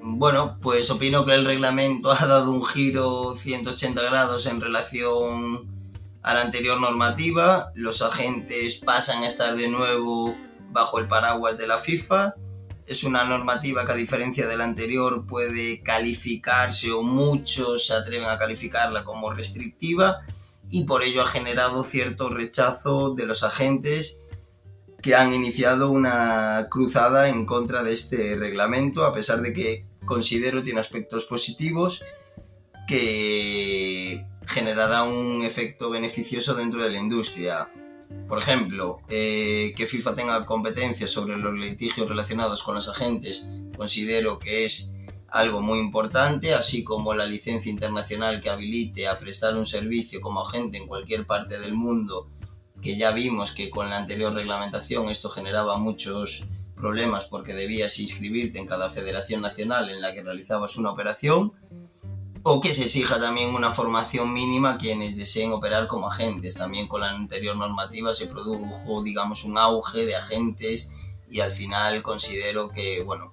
Bueno, 0.00 0.56
pues 0.62 0.88
opino 0.92 1.24
que 1.24 1.34
el 1.34 1.44
reglamento 1.44 2.12
ha 2.16 2.26
dado 2.26 2.52
un 2.52 2.62
giro 2.62 3.34
180 3.34 4.00
grados 4.02 4.46
en 4.46 4.60
relación 4.60 5.77
a 6.22 6.34
la 6.34 6.42
anterior 6.42 6.80
normativa, 6.80 7.72
los 7.74 8.02
agentes 8.02 8.78
pasan 8.84 9.22
a 9.22 9.28
estar 9.28 9.56
de 9.56 9.68
nuevo 9.68 10.36
bajo 10.70 10.98
el 10.98 11.08
paraguas 11.08 11.58
de 11.58 11.66
la 11.66 11.78
FIFA. 11.78 12.34
Es 12.86 13.04
una 13.04 13.24
normativa 13.24 13.84
que 13.84 13.92
a 13.92 13.96
diferencia 13.96 14.46
de 14.46 14.56
la 14.56 14.64
anterior 14.64 15.26
puede 15.26 15.82
calificarse 15.82 16.90
o 16.92 17.02
muchos 17.02 17.86
se 17.86 17.94
atreven 17.94 18.28
a 18.28 18.38
calificarla 18.38 19.04
como 19.04 19.30
restrictiva 19.32 20.20
y 20.70 20.84
por 20.84 21.02
ello 21.02 21.22
ha 21.22 21.26
generado 21.26 21.84
cierto 21.84 22.28
rechazo 22.28 23.14
de 23.14 23.26
los 23.26 23.42
agentes 23.42 24.22
que 25.02 25.14
han 25.14 25.32
iniciado 25.32 25.90
una 25.90 26.66
cruzada 26.70 27.28
en 27.28 27.46
contra 27.46 27.82
de 27.82 27.92
este 27.92 28.36
reglamento, 28.36 29.04
a 29.04 29.12
pesar 29.12 29.40
de 29.40 29.52
que 29.52 29.86
considero 30.04 30.62
tiene 30.62 30.80
aspectos 30.80 31.24
positivos 31.26 32.02
que 32.86 34.26
generará 34.48 35.02
un 35.04 35.42
efecto 35.42 35.90
beneficioso 35.90 36.54
dentro 36.54 36.82
de 36.82 36.90
la 36.90 36.98
industria. 36.98 37.70
Por 38.26 38.38
ejemplo, 38.38 39.00
eh, 39.08 39.74
que 39.76 39.86
FIFA 39.86 40.14
tenga 40.14 40.46
competencia 40.46 41.06
sobre 41.06 41.36
los 41.36 41.54
litigios 41.54 42.08
relacionados 42.08 42.62
con 42.62 42.74
los 42.74 42.88
agentes, 42.88 43.46
considero 43.76 44.38
que 44.38 44.64
es 44.64 44.94
algo 45.28 45.60
muy 45.60 45.78
importante, 45.78 46.54
así 46.54 46.82
como 46.82 47.12
la 47.14 47.26
licencia 47.26 47.70
internacional 47.70 48.40
que 48.40 48.48
habilite 48.48 49.06
a 49.06 49.18
prestar 49.18 49.56
un 49.56 49.66
servicio 49.66 50.22
como 50.22 50.40
agente 50.40 50.78
en 50.78 50.86
cualquier 50.86 51.26
parte 51.26 51.58
del 51.58 51.74
mundo, 51.74 52.30
que 52.80 52.96
ya 52.96 53.10
vimos 53.10 53.52
que 53.52 53.68
con 53.68 53.90
la 53.90 53.98
anterior 53.98 54.32
reglamentación 54.32 55.10
esto 55.10 55.28
generaba 55.28 55.76
muchos 55.76 56.44
problemas 56.74 57.26
porque 57.26 57.52
debías 57.52 57.98
inscribirte 57.98 58.58
en 58.58 58.66
cada 58.66 58.88
federación 58.88 59.42
nacional 59.42 59.90
en 59.90 60.00
la 60.00 60.14
que 60.14 60.22
realizabas 60.22 60.76
una 60.76 60.90
operación 60.90 61.52
o 62.42 62.60
que 62.60 62.72
se 62.72 62.84
exija 62.84 63.18
también 63.20 63.54
una 63.54 63.70
formación 63.70 64.32
mínima 64.32 64.72
a 64.72 64.78
quienes 64.78 65.16
deseen 65.16 65.52
operar 65.52 65.86
como 65.86 66.08
agentes. 66.08 66.54
También 66.54 66.88
con 66.88 67.00
la 67.00 67.10
anterior 67.10 67.56
normativa 67.56 68.12
se 68.14 68.26
produjo, 68.26 69.02
digamos, 69.02 69.44
un 69.44 69.58
auge 69.58 70.06
de 70.06 70.16
agentes 70.16 70.92
y 71.30 71.40
al 71.40 71.50
final 71.50 72.02
considero 72.02 72.70
que, 72.70 73.02
bueno, 73.02 73.30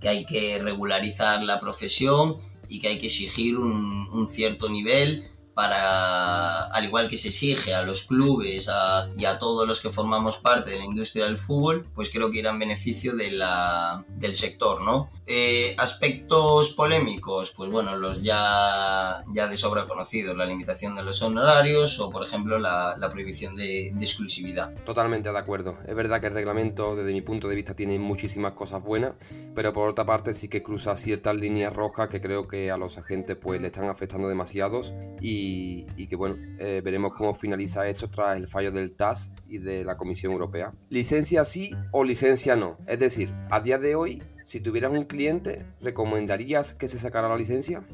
que 0.00 0.08
hay 0.08 0.24
que 0.24 0.58
regularizar 0.58 1.42
la 1.42 1.60
profesión 1.60 2.38
y 2.68 2.80
que 2.80 2.88
hay 2.88 2.98
que 2.98 3.06
exigir 3.06 3.58
un, 3.58 4.08
un 4.12 4.28
cierto 4.28 4.68
nivel 4.68 5.30
para, 5.58 6.66
al 6.66 6.84
igual 6.84 7.08
que 7.08 7.16
se 7.16 7.30
exige 7.30 7.74
a 7.74 7.82
los 7.82 8.04
clubes 8.04 8.70
y 9.16 9.24
a 9.24 9.38
todos 9.40 9.66
los 9.66 9.82
que 9.82 9.88
formamos 9.88 10.38
parte 10.38 10.70
de 10.70 10.78
la 10.78 10.84
industria 10.84 11.24
del 11.24 11.36
fútbol, 11.36 11.84
pues 11.96 12.10
creo 12.10 12.30
que 12.30 12.38
irá 12.38 12.50
en 12.50 12.60
beneficio 12.60 13.16
de 13.16 13.32
la, 13.32 14.04
del 14.06 14.36
sector, 14.36 14.82
¿no? 14.82 15.10
Eh, 15.26 15.74
aspectos 15.76 16.74
polémicos, 16.74 17.50
pues 17.56 17.72
bueno, 17.72 17.96
los 17.96 18.22
ya, 18.22 19.24
ya 19.32 19.48
de 19.48 19.56
sobra 19.56 19.88
conocidos, 19.88 20.36
la 20.36 20.46
limitación 20.46 20.94
de 20.94 21.02
los 21.02 21.20
honorarios 21.22 21.98
o, 21.98 22.08
por 22.08 22.22
ejemplo, 22.22 22.60
la, 22.60 22.94
la 22.96 23.10
prohibición 23.10 23.56
de, 23.56 23.90
de, 23.92 24.04
exclusividad. 24.04 24.72
Totalmente 24.84 25.32
de 25.32 25.38
acuerdo. 25.38 25.76
Es 25.88 25.96
verdad 25.96 26.20
que 26.20 26.28
el 26.28 26.34
reglamento, 26.34 26.94
desde 26.94 27.12
mi 27.12 27.20
punto 27.20 27.48
de 27.48 27.56
vista, 27.56 27.74
tiene 27.74 27.98
muchísimas 27.98 28.52
cosas 28.52 28.80
buenas, 28.80 29.14
pero 29.56 29.72
por 29.72 29.88
otra 29.88 30.06
parte 30.06 30.34
sí 30.34 30.46
que 30.46 30.62
cruza 30.62 30.94
ciertas 30.94 31.34
líneas 31.34 31.72
rojas 31.72 32.08
que 32.10 32.20
creo 32.20 32.46
que 32.46 32.70
a 32.70 32.76
los 32.76 32.96
agentes 32.96 33.36
pues 33.36 33.60
le 33.60 33.66
están 33.66 33.88
afectando 33.88 34.28
demasiados 34.28 34.92
y 35.20 35.47
y, 35.96 36.06
que 36.06 36.16
bueno, 36.16 36.36
eh, 36.58 36.80
veremos 36.84 37.12
cómo 37.12 37.34
finaliza 37.34 37.88
esto 37.88 38.08
tras 38.08 38.36
el 38.36 38.46
fallo 38.46 38.72
del 38.72 38.94
TAS 38.94 39.32
y 39.48 39.58
de 39.58 39.84
la 39.84 39.96
Comisión 39.96 40.32
Europea. 40.32 40.72
Licencia 40.90 41.44
sí 41.44 41.74
o 41.92 42.04
licencia 42.04 42.56
no. 42.56 42.78
Es 42.86 42.98
decir, 42.98 43.32
a 43.50 43.60
día 43.60 43.78
de 43.78 43.94
hoy, 43.94 44.22
si 44.42 44.60
tuvieras 44.60 44.92
un 44.92 45.04
cliente, 45.04 45.66
¿recomendarías 45.80 46.74
que 46.74 46.88
se 46.88 46.98
sacara 46.98 47.28
la 47.28 47.36
licencia? 47.36 47.86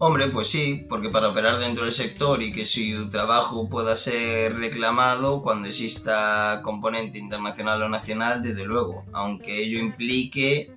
Hombre, 0.00 0.28
pues 0.28 0.46
sí, 0.46 0.86
porque 0.88 1.10
para 1.10 1.28
operar 1.28 1.58
dentro 1.58 1.82
del 1.82 1.92
sector 1.92 2.40
y 2.40 2.52
que 2.52 2.64
su 2.64 3.08
trabajo 3.10 3.68
pueda 3.68 3.96
ser 3.96 4.56
reclamado 4.56 5.42
cuando 5.42 5.66
exista 5.66 6.60
componente 6.62 7.18
internacional 7.18 7.82
o 7.82 7.88
nacional, 7.88 8.40
desde 8.40 8.64
luego, 8.64 9.04
aunque 9.12 9.60
ello 9.60 9.80
implique 9.80 10.72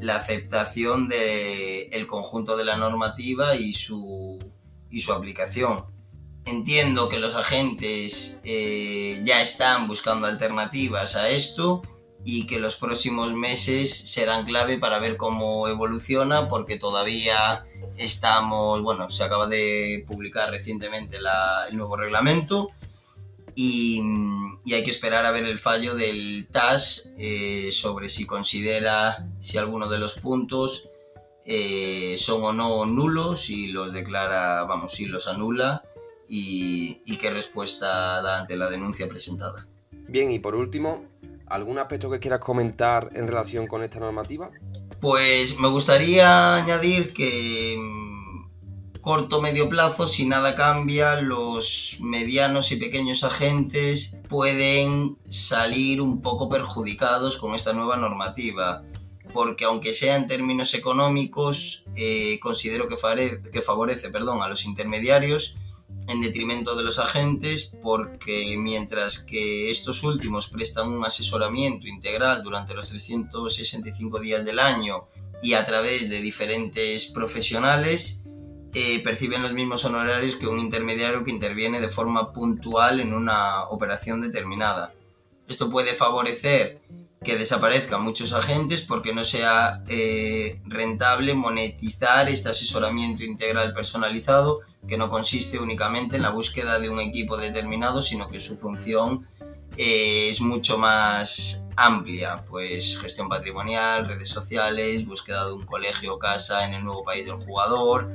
la 0.00 0.16
aceptación 0.16 1.08
del 1.08 2.06
conjunto 2.06 2.56
de 2.56 2.64
la 2.64 2.78
normativa 2.78 3.56
y 3.56 3.74
su 3.74 4.38
y 4.92 5.00
su 5.00 5.12
aplicación. 5.12 5.86
Entiendo 6.44 7.08
que 7.08 7.18
los 7.18 7.34
agentes 7.34 8.40
eh, 8.44 9.20
ya 9.24 9.42
están 9.42 9.88
buscando 9.88 10.28
alternativas 10.28 11.16
a 11.16 11.30
esto 11.30 11.82
y 12.24 12.46
que 12.46 12.60
los 12.60 12.76
próximos 12.76 13.32
meses 13.32 13.96
serán 13.96 14.44
clave 14.44 14.78
para 14.78 14.98
ver 14.98 15.16
cómo 15.16 15.66
evoluciona 15.66 16.48
porque 16.48 16.78
todavía 16.78 17.64
estamos, 17.96 18.82
bueno, 18.82 19.10
se 19.10 19.24
acaba 19.24 19.46
de 19.48 20.04
publicar 20.06 20.50
recientemente 20.50 21.16
el 21.16 21.76
nuevo 21.76 21.96
reglamento 21.96 22.70
y, 23.54 24.02
hay 24.72 24.84
que 24.84 24.90
esperar 24.90 25.26
a 25.26 25.32
ver 25.32 25.44
el 25.44 25.58
fallo 25.58 25.96
del 25.96 26.48
TAS 26.50 27.10
eh, 27.18 27.68
sobre 27.72 28.08
si 28.08 28.24
considera 28.24 29.28
si 29.40 29.58
alguno 29.58 29.88
de 29.88 29.98
los 29.98 30.18
puntos 30.18 30.88
eh, 31.44 32.16
son 32.18 32.44
o 32.44 32.52
no 32.52 32.86
nulos 32.86 33.50
y 33.50 33.68
los 33.68 33.92
declara, 33.92 34.64
vamos, 34.64 34.92
si 34.92 35.06
los 35.06 35.26
anula 35.28 35.82
y, 36.28 37.02
y 37.04 37.16
qué 37.16 37.30
respuesta 37.30 38.22
da 38.22 38.40
ante 38.40 38.56
la 38.56 38.70
denuncia 38.70 39.08
presentada. 39.08 39.66
Bien, 40.08 40.30
y 40.30 40.38
por 40.38 40.54
último, 40.54 41.04
¿algún 41.46 41.78
aspecto 41.78 42.10
que 42.10 42.20
quieras 42.20 42.40
comentar 42.40 43.10
en 43.14 43.26
relación 43.26 43.66
con 43.66 43.82
esta 43.82 43.98
normativa? 43.98 44.50
Pues 45.00 45.58
me 45.58 45.68
gustaría 45.68 46.56
añadir 46.56 47.12
que 47.12 47.76
mm, 47.78 49.00
corto 49.00 49.42
medio 49.42 49.68
plazo, 49.68 50.06
si 50.06 50.26
nada 50.26 50.54
cambia, 50.54 51.20
los 51.20 51.98
medianos 52.00 52.70
y 52.72 52.76
pequeños 52.76 53.24
agentes 53.24 54.18
pueden 54.28 55.18
salir 55.28 56.00
un 56.00 56.22
poco 56.22 56.48
perjudicados 56.48 57.36
con 57.36 57.54
esta 57.54 57.72
nueva 57.72 57.96
normativa 57.96 58.84
porque 59.32 59.64
aunque 59.64 59.92
sea 59.92 60.16
en 60.16 60.26
términos 60.26 60.74
económicos, 60.74 61.84
eh, 61.96 62.38
considero 62.40 62.88
que, 62.88 62.96
favorece 62.96 64.10
perdón, 64.10 64.42
a 64.42 64.48
los 64.48 64.64
intermediarios 64.64 65.56
en 66.08 66.20
detrimento 66.20 66.74
de 66.74 66.82
los 66.82 66.98
agentes, 66.98 67.76
porque 67.82 68.56
mientras 68.58 69.18
que 69.18 69.70
estos 69.70 70.02
últimos 70.02 70.48
prestan 70.48 70.88
un 70.88 71.04
asesoramiento 71.04 71.86
integral 71.86 72.42
durante 72.42 72.74
los 72.74 72.88
365 72.88 74.18
días 74.18 74.44
del 74.44 74.58
año 74.58 75.08
y 75.42 75.54
a 75.54 75.64
través 75.64 76.10
de 76.10 76.20
diferentes 76.20 77.06
profesionales, 77.06 78.22
eh, 78.74 79.02
perciben 79.02 79.42
los 79.42 79.52
mismos 79.52 79.84
honorarios 79.84 80.36
que 80.36 80.46
un 80.46 80.58
intermediario 80.58 81.24
que 81.24 81.30
interviene 81.30 81.80
de 81.80 81.88
forma 81.88 82.32
puntual 82.32 83.00
en 83.00 83.12
una 83.12 83.64
operación 83.64 84.22
determinada. 84.22 84.94
Esto 85.46 85.70
puede 85.70 85.92
favorecer 85.92 86.80
que 87.24 87.36
desaparezcan 87.36 88.02
muchos 88.02 88.32
agentes 88.32 88.82
porque 88.82 89.14
no 89.14 89.24
sea 89.24 89.82
eh, 89.88 90.60
rentable 90.66 91.34
monetizar 91.34 92.28
este 92.28 92.48
asesoramiento 92.48 93.24
integral 93.24 93.72
personalizado 93.72 94.60
que 94.88 94.96
no 94.96 95.08
consiste 95.08 95.58
únicamente 95.58 96.16
en 96.16 96.22
la 96.22 96.30
búsqueda 96.30 96.80
de 96.80 96.88
un 96.88 97.00
equipo 97.00 97.36
determinado, 97.36 98.02
sino 98.02 98.28
que 98.28 98.40
su 98.40 98.58
función 98.58 99.26
eh, 99.76 100.28
es 100.28 100.40
mucho 100.40 100.78
más 100.78 101.66
amplia, 101.76 102.44
pues 102.48 102.98
gestión 102.98 103.28
patrimonial, 103.28 104.08
redes 104.08 104.28
sociales, 104.28 105.06
búsqueda 105.06 105.46
de 105.46 105.52
un 105.52 105.64
colegio 105.64 106.14
o 106.14 106.18
casa 106.18 106.66
en 106.66 106.74
el 106.74 106.84
nuevo 106.84 107.04
país 107.04 107.24
del 107.24 107.36
jugador, 107.36 108.10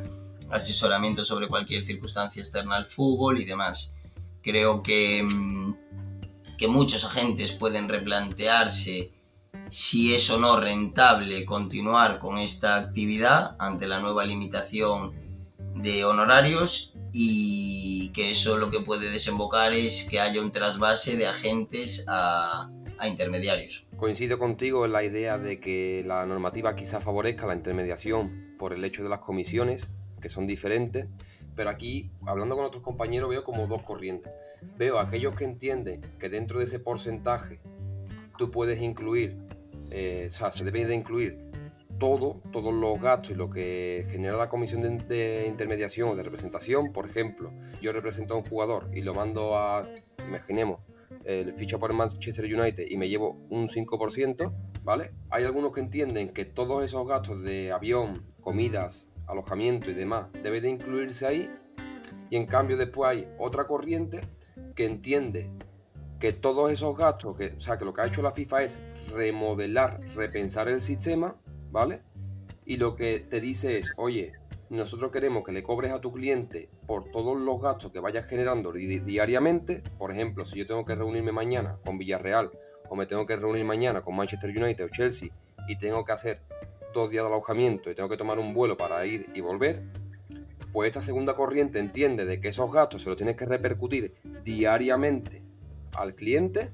asesoramiento 0.52 1.24
sobre 1.24 1.48
cualquier 1.48 1.86
circunstancia 1.86 2.42
externa 2.42 2.76
al 2.76 2.86
fútbol 2.86 3.40
y 3.40 3.46
demás. 3.46 3.96
Creo 4.42 4.84
que... 4.84 5.24
Mm, 5.24 5.87
que 6.58 6.68
muchos 6.68 7.06
agentes 7.06 7.52
pueden 7.54 7.88
replantearse 7.88 9.12
si 9.70 10.14
es 10.14 10.30
o 10.30 10.40
no 10.40 10.60
rentable 10.60 11.46
continuar 11.46 12.20
con 12.20 12.38
esta 12.38 12.76
actividad 12.78 13.56
ante 13.60 13.88
la 13.88 14.00
nueva 14.00 14.26
limitación 14.26 15.14
de 15.76 16.06
honorarios 16.06 16.94
y 17.12 18.10
que 18.10 18.32
eso 18.32 18.58
lo 18.58 18.72
que 18.72 18.80
puede 18.80 19.10
desembocar 19.10 19.74
es 19.74 20.08
que 20.10 20.20
haya 20.20 20.42
un 20.42 20.52
trasvase 20.52 21.16
de 21.16 21.28
agentes 21.28 22.06
a, 22.08 22.70
a 22.98 23.08
intermediarios. 23.08 23.88
Coincido 23.98 24.40
contigo 24.40 24.86
en 24.86 24.94
la 24.94 25.04
idea 25.04 25.38
de 25.38 25.60
que 25.60 26.04
la 26.06 26.26
normativa 26.26 26.76
quizá 26.76 27.00
favorezca 27.00 27.46
la 27.46 27.54
intermediación 27.54 28.56
por 28.58 28.74
el 28.74 28.84
hecho 28.84 29.04
de 29.04 29.10
las 29.10 29.20
comisiones, 29.20 29.88
que 30.22 30.30
son 30.30 30.48
diferentes, 30.48 31.08
pero 31.58 31.72
aquí, 31.72 32.12
hablando 32.26 32.56
con 32.56 32.66
otros 32.66 32.84
compañeros, 32.84 33.32
veo 33.32 33.44
como 33.44 33.66
dos 33.66 33.82
corrientes. 33.82 34.32
Veo 34.78 35.00
a 35.00 35.02
aquellos 35.02 35.36
que 35.36 35.44
entienden 35.44 36.02
que 36.20 36.30
dentro 36.30 36.60
de 36.60 36.66
ese 36.66 36.80
porcentaje 36.80 37.60
tú 38.38 38.52
puedes 38.52 38.80
incluir, 38.80 39.36
eh, 39.90 40.28
o 40.30 40.32
sea, 40.32 40.52
se 40.52 40.64
debe 40.64 40.86
de 40.86 40.94
incluir 40.94 41.50
todo, 41.98 42.44
todos 42.52 42.72
los 42.72 43.02
gastos 43.02 43.32
y 43.32 43.36
lo 43.36 43.50
que 43.50 44.06
genera 44.12 44.38
la 44.38 44.50
comisión 44.50 44.82
de, 45.08 45.48
intermediación 45.48 46.10
o 46.10 46.16
de 46.16 46.22
representación. 46.22 46.94
Por 46.94 47.10
ejemplo, 47.10 47.52
yo 47.82 47.92
represento 47.92 48.36
a 48.36 48.38
un 48.38 48.44
jugador 48.44 48.92
y 48.94 49.02
lo 49.02 49.16
mando 49.16 49.58
a, 49.58 49.90
imaginemos, 50.28 50.82
el 51.26 51.54
ficha 51.54 51.80
por 51.80 51.92
Manchester 51.92 52.46
United 52.46 52.86
y 52.88 52.98
me 52.98 53.10
llevo 53.10 53.48
un 53.50 53.68
5%, 53.68 54.54
¿vale? 54.84 55.12
Hay 55.32 55.44
algunos 55.44 55.72
que 55.72 55.80
entienden 55.80 56.30
que 56.30 56.46
todos 56.46 56.84
esos 56.84 57.08
gastos 57.08 57.42
de 57.42 57.72
avión, 57.72 58.24
comidas, 58.42 59.07
alojamiento 59.28 59.92
y 59.92 59.94
demás 59.94 60.28
debe 60.44 60.62
de 60.62 60.70
incluirse 60.70 61.26
ahí. 61.28 61.52
Y 62.30 62.38
en 62.38 62.46
cambio 62.46 62.78
después 62.78 63.12
hay 63.12 63.28
otra 63.38 63.68
corriente 63.68 64.22
que 64.76 64.86
entiende 64.86 65.50
que 66.20 66.34
todos 66.34 66.72
esos 66.72 66.98
gastos, 66.98 67.38
que, 67.38 67.54
o 67.56 67.60
sea, 67.60 67.78
que 67.78 67.86
lo 67.86 67.94
que 67.94 68.02
ha 68.02 68.08
hecho 68.08 68.22
la 68.22 68.32
FIFA 68.32 68.64
es 68.64 68.80
remodelar, 69.14 70.02
repensar 70.16 70.68
el 70.68 70.82
sistema, 70.82 71.36
¿vale? 71.72 72.02
Y 72.66 72.78
lo 72.78 72.96
que 72.96 73.20
te 73.20 73.40
dice 73.40 73.78
es, 73.78 73.92
oye, 73.98 74.34
nosotros 74.70 75.12
queremos 75.12 75.44
que 75.46 75.52
le 75.52 75.64
cobres 75.64 75.92
a 75.92 76.02
tu 76.02 76.12
cliente 76.12 76.70
por 76.86 77.10
todos 77.12 77.40
los 77.40 77.62
gastos 77.62 77.92
que 77.92 78.00
vayas 78.00 78.26
generando 78.26 78.72
diariamente. 78.74 79.82
Por 79.98 80.12
ejemplo, 80.12 80.44
si 80.44 80.58
yo 80.58 80.68
tengo 80.68 80.84
que 80.84 80.96
reunirme 80.96 81.32
mañana 81.32 81.78
con 81.86 81.98
Villarreal 81.98 82.52
o 82.90 82.96
me 82.96 83.06
tengo 83.06 83.26
que 83.26 83.36
reunir 83.36 83.64
mañana 83.64 84.02
con 84.02 84.16
Manchester 84.16 84.50
United 84.50 84.86
o 84.86 84.90
Chelsea 84.90 85.30
y 85.68 85.78
tengo 85.78 86.04
que 86.04 86.12
hacer 86.12 86.42
dos 86.98 87.12
días 87.12 87.24
de 87.24 87.30
alojamiento 87.30 87.92
y 87.92 87.96
tengo 87.96 88.10
que 88.10 88.18
tomar 88.18 88.40
un 88.40 88.54
vuelo 88.54 88.76
para 88.76 89.06
ir 89.06 89.30
y 89.36 89.42
volver, 89.42 89.84
pues 90.74 90.88
esta 90.88 91.02
segunda 91.02 91.36
corriente 91.36 91.80
entiende 91.80 92.26
de 92.26 92.42
que 92.42 92.48
esos 92.50 92.72
gastos 92.72 93.04
se 93.04 93.10
los 93.10 93.18
tienes 93.18 93.36
que 93.36 93.46
repercutir 93.46 94.16
diariamente 94.44 95.44
al 95.96 96.16
cliente 96.16 96.72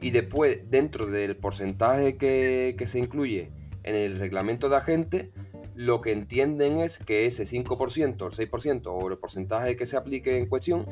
y 0.00 0.10
después 0.10 0.70
dentro 0.70 1.06
del 1.06 1.36
porcentaje 1.36 2.16
que, 2.16 2.82
se 2.86 2.98
incluye 2.98 3.50
en 3.82 3.94
el 3.94 4.18
reglamento 4.18 4.68
de 4.68 4.76
agente, 4.76 5.32
lo 5.74 6.00
que 6.00 6.12
entienden 6.12 6.80
es 6.80 6.96
que 6.96 7.26
ese 7.26 7.44
5%, 7.44 8.06
el 8.06 8.50
6% 8.50 8.86
o 8.86 9.08
el 9.08 9.18
porcentaje 9.18 9.76
que 9.76 9.84
se 9.84 9.98
aplique 9.98 10.38
en 10.38 10.46
cuestión, 10.46 10.86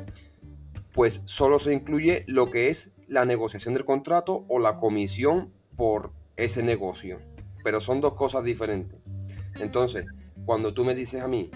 pues 0.93 1.23
solo 1.25 1.57
se 1.57 1.73
incluye 1.73 2.23
lo 2.27 2.51
que 2.51 2.69
es 2.69 2.91
la 3.07 3.25
negociación 3.25 3.73
del 3.73 3.85
contrato 3.85 4.45
o 4.47 4.59
la 4.59 4.77
comisión 4.77 5.51
por 5.75 6.11
ese 6.37 6.61
negocio. 6.61 7.19
Pero 7.65 7.79
son 7.79 7.99
dos 7.99 8.13
cosas 8.13 8.43
diferentes. 8.43 8.99
Entonces, 9.59 10.05
cuando 10.45 10.75
tú 10.75 10.85
me 10.85 10.93
dices 10.93 11.23
a 11.23 11.27
mí, 11.27 11.49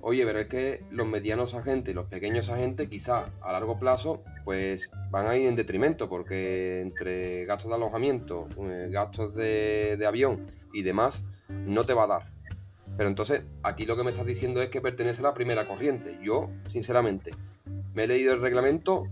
oye, 0.00 0.24
pero 0.24 0.38
es 0.38 0.46
que 0.46 0.84
los 0.92 1.04
medianos 1.04 1.54
agentes 1.54 1.94
los 1.96 2.06
pequeños 2.06 2.48
agentes 2.48 2.88
quizá 2.88 3.30
a 3.40 3.52
largo 3.52 3.76
plazo 3.76 4.22
pues 4.44 4.92
van 5.10 5.26
a 5.26 5.36
ir 5.36 5.48
en 5.48 5.56
detrimento 5.56 6.08
porque 6.08 6.80
entre 6.80 7.44
gastos 7.44 7.70
de 7.70 7.74
alojamiento, 7.74 8.46
eh, 8.60 8.88
gastos 8.92 9.34
de, 9.34 9.96
de 9.98 10.06
avión 10.06 10.46
y 10.72 10.82
demás, 10.82 11.24
no 11.48 11.84
te 11.84 11.92
va 11.92 12.04
a 12.04 12.06
dar. 12.06 12.32
Pero 12.96 13.08
entonces, 13.08 13.42
aquí 13.64 13.84
lo 13.84 13.96
que 13.96 14.04
me 14.04 14.12
estás 14.12 14.26
diciendo 14.26 14.62
es 14.62 14.70
que 14.70 14.80
pertenece 14.80 15.22
a 15.22 15.24
la 15.24 15.34
primera 15.34 15.66
corriente. 15.66 16.18
Yo, 16.22 16.50
sinceramente, 16.68 17.32
me 17.94 18.04
he 18.04 18.06
leído 18.06 18.32
el 18.32 18.40
reglamento 18.40 19.08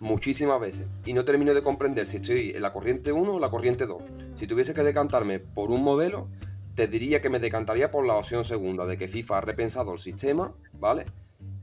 muchísimas 0.00 0.58
veces 0.60 0.86
y 1.04 1.12
no 1.12 1.24
termino 1.24 1.52
de 1.52 1.62
comprender 1.62 2.06
si 2.06 2.16
estoy 2.16 2.50
en 2.50 2.62
la 2.62 2.72
corriente 2.72 3.12
1 3.12 3.34
o 3.34 3.38
la 3.38 3.50
corriente 3.50 3.86
2. 3.86 4.02
Si 4.40 4.46
tuviese 4.46 4.72
que 4.72 4.82
decantarme 4.82 5.38
por 5.38 5.70
un 5.70 5.82
modelo, 5.82 6.30
te 6.74 6.88
diría 6.88 7.20
que 7.20 7.28
me 7.28 7.40
decantaría 7.40 7.90
por 7.90 8.06
la 8.06 8.14
opción 8.14 8.42
segunda, 8.42 8.86
de 8.86 8.96
que 8.96 9.06
FIFA 9.06 9.36
ha 9.36 9.40
repensado 9.42 9.92
el 9.92 9.98
sistema, 9.98 10.54
¿vale? 10.72 11.04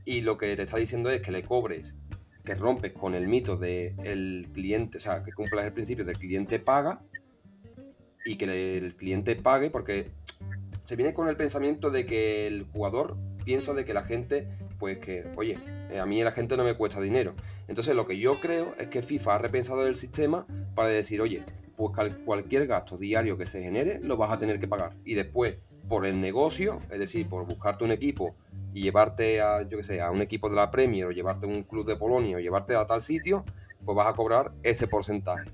Y 0.04 0.20
lo 0.20 0.38
que 0.38 0.54
te 0.54 0.62
está 0.62 0.76
diciendo 0.76 1.10
es 1.10 1.20
que 1.20 1.32
le 1.32 1.42
cobres, 1.42 1.96
que 2.44 2.54
rompes 2.54 2.92
con 2.92 3.16
el 3.16 3.26
mito 3.26 3.56
del 3.56 4.48
cliente, 4.54 4.98
o 4.98 5.00
sea, 5.00 5.24
que 5.24 5.32
cumplas 5.32 5.64
el 5.64 5.72
principio 5.72 6.04
del 6.04 6.16
cliente 6.16 6.60
paga 6.60 7.02
y 8.24 8.38
que 8.38 8.76
el 8.78 8.94
cliente 8.94 9.34
pague 9.34 9.70
porque 9.70 10.12
se 10.84 10.94
viene 10.94 11.12
con 11.12 11.26
el 11.26 11.34
pensamiento 11.34 11.90
de 11.90 12.06
que 12.06 12.46
el 12.46 12.62
jugador 12.72 13.16
piensa 13.44 13.74
de 13.74 13.84
que 13.84 13.92
la 13.92 14.04
gente, 14.04 14.46
pues 14.78 14.98
que, 14.98 15.24
oye, 15.34 15.58
a 16.00 16.06
mí 16.06 16.22
la 16.22 16.30
gente 16.30 16.56
no 16.56 16.62
me 16.62 16.74
cuesta 16.74 17.00
dinero. 17.00 17.34
Entonces 17.66 17.96
lo 17.96 18.06
que 18.06 18.18
yo 18.18 18.38
creo 18.38 18.76
es 18.78 18.86
que 18.86 19.02
FIFA 19.02 19.34
ha 19.34 19.38
repensado 19.38 19.84
el 19.84 19.96
sistema 19.96 20.46
para 20.76 20.90
decir, 20.90 21.20
oye, 21.20 21.42
pues 21.78 22.14
cualquier 22.24 22.66
gasto 22.66 22.98
diario 22.98 23.38
que 23.38 23.46
se 23.46 23.62
genere 23.62 24.00
lo 24.02 24.16
vas 24.16 24.32
a 24.32 24.38
tener 24.38 24.58
que 24.58 24.66
pagar. 24.66 24.96
Y 25.04 25.14
después, 25.14 25.54
por 25.88 26.04
el 26.04 26.20
negocio, 26.20 26.80
es 26.90 26.98
decir, 26.98 27.28
por 27.28 27.46
buscarte 27.46 27.84
un 27.84 27.92
equipo 27.92 28.34
y 28.74 28.82
llevarte 28.82 29.40
a, 29.40 29.62
yo 29.62 29.80
sé, 29.84 30.00
a 30.00 30.10
un 30.10 30.20
equipo 30.20 30.50
de 30.50 30.56
la 30.56 30.72
Premier 30.72 31.06
o 31.06 31.12
llevarte 31.12 31.46
a 31.46 31.48
un 31.48 31.62
club 31.62 31.86
de 31.86 31.94
Polonia 31.94 32.36
o 32.36 32.40
llevarte 32.40 32.74
a 32.74 32.84
tal 32.84 33.00
sitio, 33.00 33.44
pues 33.84 33.96
vas 33.96 34.08
a 34.08 34.12
cobrar 34.12 34.52
ese 34.64 34.88
porcentaje. 34.88 35.50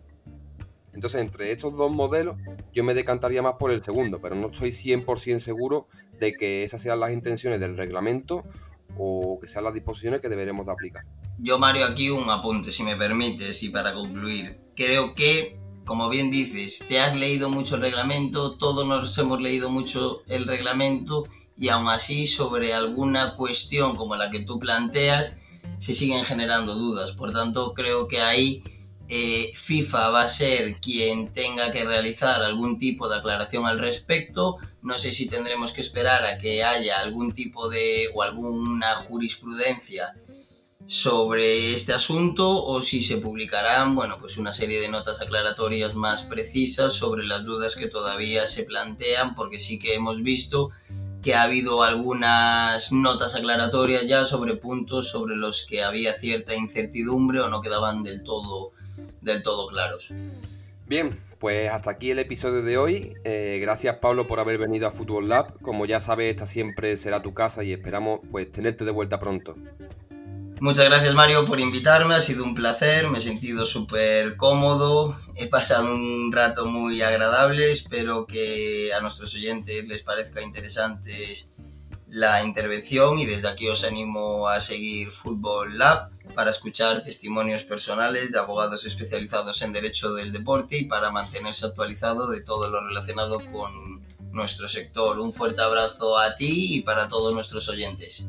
Entonces, 0.95 1.21
entre 1.21 1.53
estos 1.53 1.77
dos 1.77 1.93
modelos, 1.93 2.37
yo 2.73 2.85
me 2.85 2.95
decantaría 2.95 3.43
más 3.43 3.55
por 3.59 3.71
el 3.71 3.83
segundo, 3.83 4.21
pero 4.21 4.35
no 4.35 4.47
estoy 4.47 4.71
100% 4.71 5.41
seguro 5.41 5.89
de 6.19 6.33
que 6.33 6.65
esas 6.65 6.81
sean 6.81 7.01
las 7.01 7.13
intenciones 7.13 7.61
del 7.61 7.77
reglamento 7.77 8.45
o 8.97 9.39
que 9.41 9.49
sean 9.49 9.65
las 9.65 9.75
disposiciones 9.75 10.21
que 10.21 10.29
deberemos 10.31 10.65
de 10.65 10.73
aplicar. 10.73 11.05
Yo, 11.39 11.59
Mario, 11.59 11.85
aquí 11.85 12.11
un 12.11 12.31
apunte, 12.31 12.71
si 12.73 12.83
me 12.85 12.97
permites, 12.97 13.63
y 13.63 13.69
para 13.69 13.93
concluir. 13.93 14.61
Creo 14.77 15.15
que, 15.15 15.59
como 15.85 16.09
bien 16.09 16.31
dices, 16.31 16.85
te 16.89 17.01
has 17.01 17.17
leído 17.17 17.51
mucho 17.51 17.77
el 17.77 17.83
reglamento, 17.83 18.57
todos 18.57 18.87
nos 18.87 19.17
hemos 19.19 19.41
leído 19.41 19.71
mucho 19.71 20.23
el 20.29 20.47
reglamento, 20.47 21.25
y 21.57 21.69
aún 21.69 21.89
así, 21.89 22.27
sobre 22.27 22.75
alguna 22.75 23.37
cuestión 23.37 23.95
como 23.95 24.17
la 24.17 24.31
que 24.31 24.41
tú 24.41 24.59
planteas, 24.59 25.37
se 25.79 25.95
siguen 25.95 26.25
generando 26.25 26.75
dudas. 26.75 27.13
Por 27.13 27.33
tanto, 27.33 27.75
creo 27.75 28.09
que 28.09 28.21
ahí 28.21 28.63
eh, 29.09 29.53
FIFA 29.55 30.11
va 30.11 30.23
a 30.23 30.29
ser 30.29 30.75
quien 30.81 31.33
tenga 31.33 31.71
que 31.71 31.85
realizar 31.85 32.43
algún 32.43 32.79
tipo 32.79 33.09
de 33.09 33.19
aclaración 33.19 33.67
al 33.67 33.79
respecto. 33.79 34.57
No 34.83 34.99
sé 34.99 35.13
si 35.13 35.29
tendremos 35.29 35.73
que 35.73 35.83
esperar 35.83 36.25
a 36.25 36.39
que 36.39 36.65
haya 36.65 37.01
algún 37.01 37.33
tipo 37.33 37.69
de 37.69 38.09
o 38.15 38.23
alguna 38.23 38.97
jurisprudencia 38.97 40.15
sobre 40.87 41.73
este 41.73 41.93
asunto 41.93 42.65
o 42.65 42.83
si 42.83 43.03
se 43.03 43.19
publicarán, 43.19 43.95
bueno, 43.95 44.19
pues 44.19 44.37
una 44.37 44.53
serie 44.53 44.81
de 44.81 44.89
notas 44.89 45.21
aclaratorias 45.21 45.95
más 45.95 46.23
precisas 46.23 46.93
sobre 46.93 47.25
las 47.25 47.45
dudas 47.45 47.77
que 47.77 47.89
todavía 47.89 48.47
se 48.47 48.65
plantean, 48.65 49.35
porque 49.35 49.61
sí 49.61 49.79
que 49.79 49.95
hemos 49.95 50.23
visto 50.23 50.71
que 51.23 51.35
ha 51.35 51.45
habido 51.45 51.83
algunas 51.83 52.93
notas 52.93 53.35
aclaratorias 53.35 54.07
ya 54.07 54.27
sobre 54.27 54.57
puntos 54.57 55.09
sobre 55.09 55.37
los 55.37 55.65
que 55.67 55.83
había 55.83 56.13
cierta 56.13 56.55
incertidumbre 56.55 57.41
o 57.41 57.49
no 57.49 57.63
quedaban 57.63 58.03
del 58.03 58.23
todo 58.23 58.73
del 59.23 59.43
todo 59.43 59.67
claros. 59.69 60.13
Bien, 60.87 61.09
pues 61.39 61.71
hasta 61.71 61.93
aquí 61.93 62.11
el 62.11 62.19
episodio 62.19 62.63
de 62.63 62.77
hoy. 62.77 63.15
Eh, 63.25 63.59
gracias 63.61 63.97
Pablo 63.97 64.27
por 64.27 64.39
haber 64.39 64.59
venido 64.59 64.87
a 64.87 64.91
Football 64.91 65.31
Lab. 65.31 65.59
Como 65.63 65.87
ya 65.87 65.99
sabes, 65.99 66.31
esta 66.31 66.47
siempre 66.47 66.95
será 66.99 67.23
tu 67.23 67.33
casa 67.33 67.65
y 67.65 67.73
esperamos 67.73 68.21
pues 68.31 68.53
tenerte 68.53 68.85
de 68.85 68.91
vuelta 68.91 69.19
pronto. 69.19 69.57
Muchas 70.61 70.87
gracias 70.87 71.15
Mario 71.15 71.45
por 71.45 71.61
invitarme, 71.61 72.15
ha 72.15 72.21
sido 72.21 72.45
un 72.45 72.55
placer, 72.55 73.09
me 73.09 73.19
he 73.19 73.21
sentido 73.21 73.67
súper 73.67 74.37
cómodo, 74.37 75.19
he 75.35 75.47
pasado 75.47 75.93
un 75.93 76.33
rato 76.33 76.65
muy 76.67 77.03
agradable, 77.03 77.71
espero 77.71 78.27
que 78.27 78.93
a 78.95 79.01
nuestros 79.01 79.35
oyentes 79.35 79.87
les 79.87 80.03
parezca 80.03 80.41
interesante 80.41 81.35
la 82.09 82.45
intervención 82.45 83.19
y 83.19 83.27
desde 83.27 83.49
aquí 83.49 83.69
os 83.69 83.83
animo 83.83 84.49
a 84.49 84.61
seguir 84.61 85.11
Football 85.11 85.77
Lab 85.77 86.11
para 86.37 86.51
escuchar 86.51 87.03
testimonios 87.03 87.65
personales 87.65 88.31
de 88.31 88.39
abogados 88.39 88.87
especializados 88.87 89.61
en 89.63 89.73
derecho 89.73 90.15
del 90.15 90.33
deporte 90.33 90.79
y 90.79 90.85
para 90.85 91.11
mantenerse 91.11 91.67
actualizado 91.67 92.29
de 92.29 92.41
todo 92.41 92.71
lo 92.71 92.87
relacionado 92.87 93.41
con 93.51 94.07
nuestro 94.31 94.69
sector. 94.69 95.19
Un 95.19 95.33
fuerte 95.33 95.61
abrazo 95.61 96.17
a 96.17 96.37
ti 96.37 96.77
y 96.77 96.83
para 96.83 97.09
todos 97.09 97.35
nuestros 97.35 97.69
oyentes. 97.69 98.29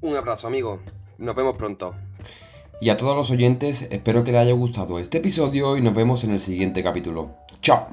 Un 0.00 0.16
abrazo 0.16 0.46
amigo, 0.46 0.80
nos 1.18 1.34
vemos 1.34 1.56
pronto. 1.56 1.94
Y 2.80 2.90
a 2.90 2.96
todos 2.96 3.16
los 3.16 3.30
oyentes 3.30 3.88
espero 3.90 4.24
que 4.24 4.32
les 4.32 4.40
haya 4.40 4.52
gustado 4.52 4.98
este 4.98 5.18
episodio 5.18 5.76
y 5.76 5.80
nos 5.80 5.94
vemos 5.94 6.24
en 6.24 6.30
el 6.30 6.40
siguiente 6.40 6.82
capítulo. 6.82 7.34
¡Chao! 7.60 7.88